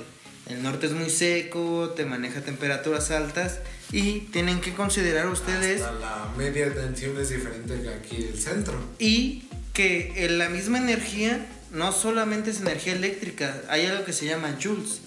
[0.50, 3.60] El norte es muy seco, te maneja temperaturas altas
[3.92, 8.74] y tienen que considerar ustedes Hasta la media tensión es diferente que aquí el centro.
[9.00, 14.26] y que en la misma energía no solamente es energía eléctrica, hay algo que se
[14.26, 15.02] llama joules,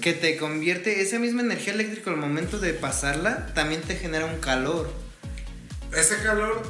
[0.00, 4.38] que te convierte esa misma energía eléctrica al momento de pasarla, también te genera un
[4.38, 4.92] calor.
[5.96, 6.62] Ese calor,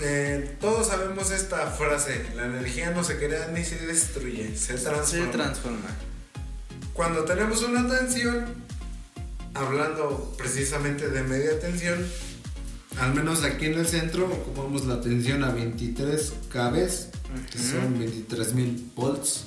[0.00, 5.26] eh, todos sabemos esta frase, la energía no se crea ni se destruye, se transforma.
[5.26, 5.96] Se transforma.
[6.94, 8.46] Cuando tenemos una tensión,
[9.54, 12.04] hablando precisamente de media tensión,
[13.00, 16.74] al menos aquí en el centro ocupamos la tensión a 23 kV,
[17.50, 19.44] que son 23.000 volts.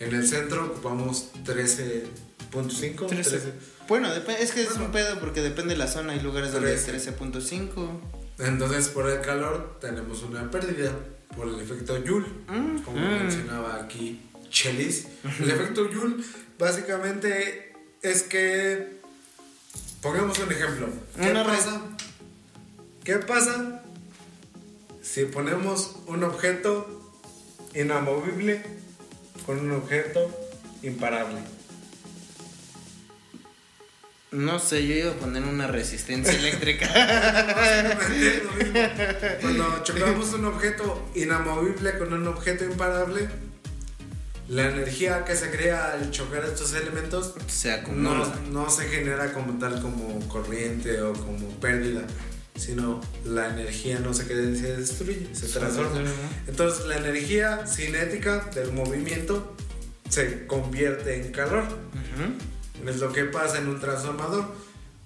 [0.00, 3.52] En el centro ocupamos 13.5, 13.
[3.88, 4.86] Bueno, es que es Bueno.
[4.86, 6.12] un pedo porque depende de la zona.
[6.12, 7.16] Hay lugares donde es 13.
[7.16, 7.88] 13.5.
[8.38, 10.92] Entonces por el calor tenemos una pérdida
[11.36, 13.22] por el efecto Joule, Mm, como mm.
[13.22, 15.06] mencionaba aquí Chelis.
[15.40, 16.22] El efecto Joule
[16.58, 18.98] básicamente es que,
[20.02, 20.88] pongamos un ejemplo,
[21.20, 21.80] ¿qué Una pasa?
[23.04, 23.82] ¿Qué pasa
[25.02, 27.12] si ponemos un objeto
[27.74, 28.62] inamovible
[29.44, 30.30] con un objeto
[30.82, 31.40] imparable?
[34.30, 36.88] No sé, yo iba a poner una resistencia eléctrica.
[39.40, 43.28] Cuando chocamos un objeto inamovible con un objeto imparable,
[44.48, 48.38] la energía que se crea al chocar estos elementos Se no, acumula.
[48.50, 52.02] no se genera como tal como corriente o como pérdida,
[52.54, 56.02] sino la energía no se y se destruye, se transforma.
[56.46, 59.54] Entonces la energía cinética del movimiento
[60.08, 61.64] se convierte en calor.
[62.86, 64.44] Es lo que pasa en un transformador.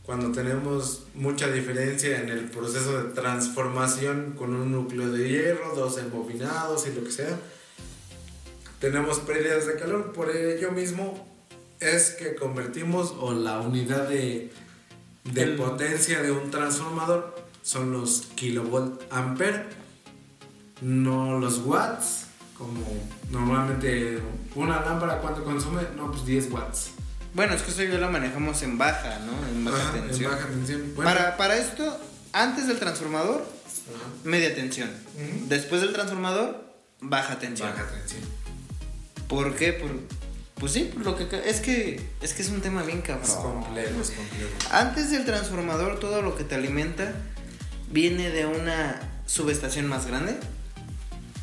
[0.03, 5.99] Cuando tenemos mucha diferencia en el proceso de transformación con un núcleo de hierro, dos
[5.99, 7.39] embobinados y lo que sea,
[8.81, 10.13] tenemos pérdidas de calor.
[10.13, 11.27] Por ello mismo
[11.81, 14.51] es que convertimos o la unidad de,
[15.33, 19.65] de El- potencia de un transformador son los kilovolt ampere,
[20.81, 22.23] no los watts.
[22.57, 22.81] Como
[23.31, 24.19] normalmente
[24.55, 25.83] una lámpara, ¿cuánto consume?
[25.95, 26.91] No, pues 10 watts.
[27.35, 29.47] Bueno, es que eso ya lo manejamos en baja, ¿no?
[29.49, 30.31] En baja Ajá, en tensión.
[30.33, 30.93] baja tensión.
[30.97, 32.01] Bueno, Para, para esto,
[32.33, 34.09] antes del transformador, ajá.
[34.25, 34.89] media tensión.
[35.49, 36.65] Después del transformador,
[37.01, 37.69] baja tensión.
[37.69, 38.23] Baja tensión.
[39.29, 39.75] ¿Por qué?
[39.75, 39.91] Por,
[40.59, 43.29] pues sí, por lo que es que es que es un tema bien cabrón.
[43.29, 44.51] Es complejo, es complejo.
[44.71, 47.13] Antes del transformador, todo lo que te alimenta
[47.91, 50.37] viene de una subestación más grande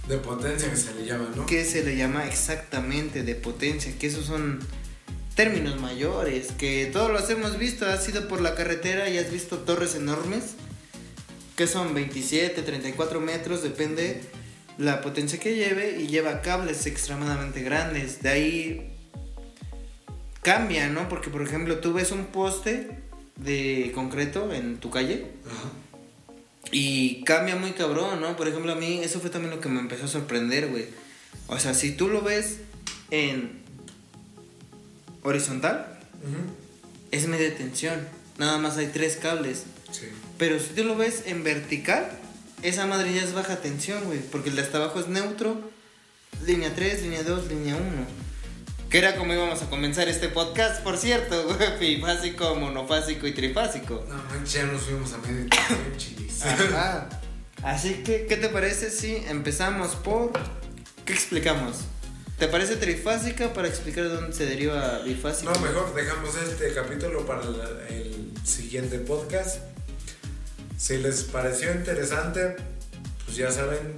[0.08, 1.46] De potencia que se le llama, ¿no?
[1.46, 4.60] que se le llama exactamente de potencia, que esos son
[5.36, 9.60] términos mayores, que todos los hemos visto, has ido por la carretera y has visto
[9.60, 10.56] torres enormes,
[11.56, 14.22] que son 27, 34 metros, depende
[14.78, 18.93] la potencia que lleve, y lleva cables extremadamente grandes, de ahí
[20.44, 21.10] cambia, ¿no?
[21.10, 22.90] Porque por ejemplo tú ves un poste
[23.38, 25.72] de concreto en tu calle, Ajá.
[26.74, 28.36] Y cambia muy cabrón, ¿no?
[28.36, 30.88] Por ejemplo, a mí eso fue también lo que me empezó a sorprender, güey.
[31.48, 32.58] O sea, si tú lo ves
[33.12, 33.62] en
[35.22, 36.00] horizontal,
[37.12, 38.08] es media tensión.
[38.40, 39.66] Nada más hay tres cables.
[39.92, 40.08] Sí.
[40.40, 42.10] Pero si tú lo ves en vertical,
[42.64, 44.20] esa madre ya es baja tensión, güey.
[44.20, 45.70] Porque el de hasta abajo es neutro,
[46.46, 47.84] línea 3, línea 2, línea 1.
[48.94, 51.48] Que era como íbamos a comenzar este podcast, por cierto,
[51.80, 51.96] güey.
[51.96, 54.06] Bifásico, monofásico y trifásico.
[54.08, 55.48] No manches, ya nos fuimos a medio.
[56.44, 57.10] Ajá.
[57.64, 60.32] Así que, ¿qué te parece si empezamos por.
[61.06, 61.78] ¿Qué explicamos?
[62.38, 65.52] ¿Te parece trifásica para explicar de dónde se deriva bifásico?
[65.52, 67.56] No, mejor dejamos este capítulo para el,
[67.90, 69.58] el siguiente podcast.
[70.78, 72.58] Si les pareció interesante,
[73.26, 73.96] pues ya saben,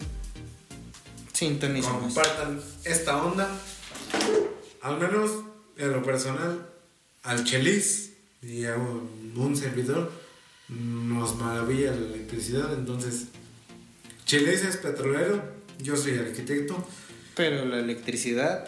[1.33, 2.01] Sintonísimos.
[2.01, 3.49] compartan esta onda.
[4.85, 5.31] Al menos
[5.77, 6.69] en lo personal,
[7.23, 8.13] al Chelis
[8.43, 10.11] y a un, un servidor
[10.69, 12.71] nos maravilla la electricidad.
[12.71, 13.29] Entonces,
[14.25, 15.41] Chelis es petrolero,
[15.79, 16.87] yo soy arquitecto,
[17.35, 18.67] Pero la electricidad.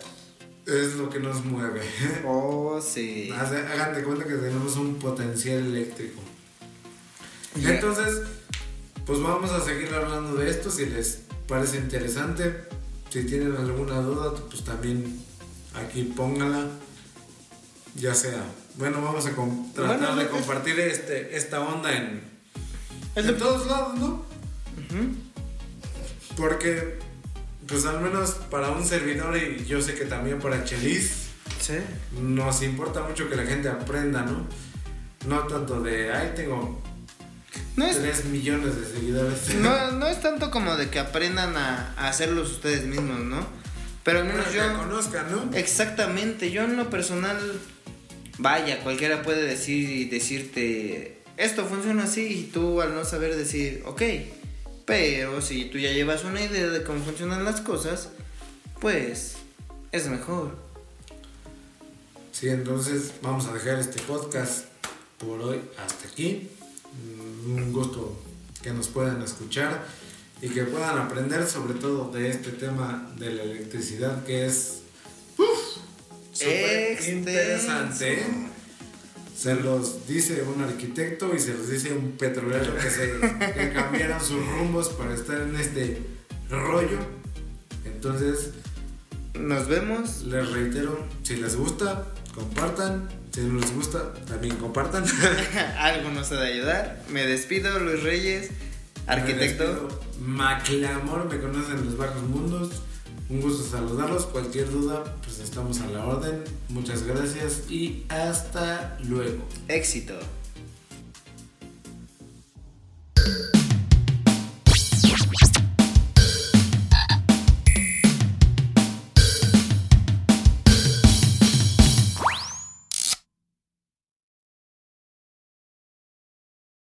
[0.66, 1.82] es lo que nos mueve.
[2.26, 3.30] Oh, sí.
[3.32, 6.20] Hagan de cuenta que tenemos un potencial eléctrico.
[7.62, 8.24] Entonces,
[9.06, 12.56] pues vamos a seguir hablando de esto si les parece interesante.
[13.12, 15.27] Si tienen alguna duda, pues también
[15.86, 16.66] aquí pónganla.
[17.96, 18.44] Ya sea.
[18.76, 22.22] Bueno, vamos a tratar Bueno, de es- compartir este, esta onda en,
[23.16, 24.24] en todos lados, ¿no?
[26.36, 27.00] Porque,
[27.68, 31.24] pues al menos para un servidor y yo sé que también para Chelis,
[31.60, 31.74] Sí.
[32.22, 34.46] nos importa mucho que la gente aprenda, ¿no?
[35.28, 36.80] No tanto de, ay, tengo
[37.76, 39.56] No es, 3 millones de seguidores.
[39.56, 43.40] no, no es tanto como de que aprendan a, a hacerlos ustedes mismos, ¿no?
[44.08, 44.78] Pero al menos que yo.
[44.78, 45.50] conozcan, ¿no?
[45.54, 47.38] Exactamente, yo en lo personal.
[48.38, 51.18] Vaya, cualquiera puede decir y decirte.
[51.36, 54.02] Esto funciona así y tú al no saber decir, ok.
[54.86, 58.08] Pero si tú ya llevas una idea de cómo funcionan las cosas,
[58.80, 59.36] pues
[59.92, 60.58] es mejor.
[62.32, 64.68] Sí, entonces vamos a dejar este podcast
[65.18, 66.48] por hoy hasta aquí.
[67.46, 68.18] Mm, Un gusto
[68.64, 69.84] que nos puedan escuchar
[70.42, 74.80] y que puedan aprender sobre todo de este tema de la electricidad que es
[75.38, 75.48] uf,
[76.32, 78.24] súper interesante.
[79.36, 83.20] Se los dice un arquitecto y se los dice un petrolero que, se,
[83.54, 86.02] que cambiaron sus rumbos para estar en este
[86.50, 86.98] rollo.
[87.86, 88.52] Entonces,
[89.36, 90.24] Nos vemos.
[90.24, 93.10] les reitero, si les gusta, compartan.
[93.32, 95.04] Si no les gusta, también compartan.
[95.78, 97.04] Algo nos ha de ayudar.
[97.12, 98.50] Me despido, Luis Reyes,
[99.08, 99.88] arquitecto.
[100.20, 102.70] Maclamor, me conocen en los bajos mundos.
[103.30, 104.26] Un gusto saludarlos.
[104.28, 106.44] Cualquier duda, pues estamos a la orden.
[106.70, 109.44] Muchas gracias y hasta luego.
[109.68, 110.14] Éxito.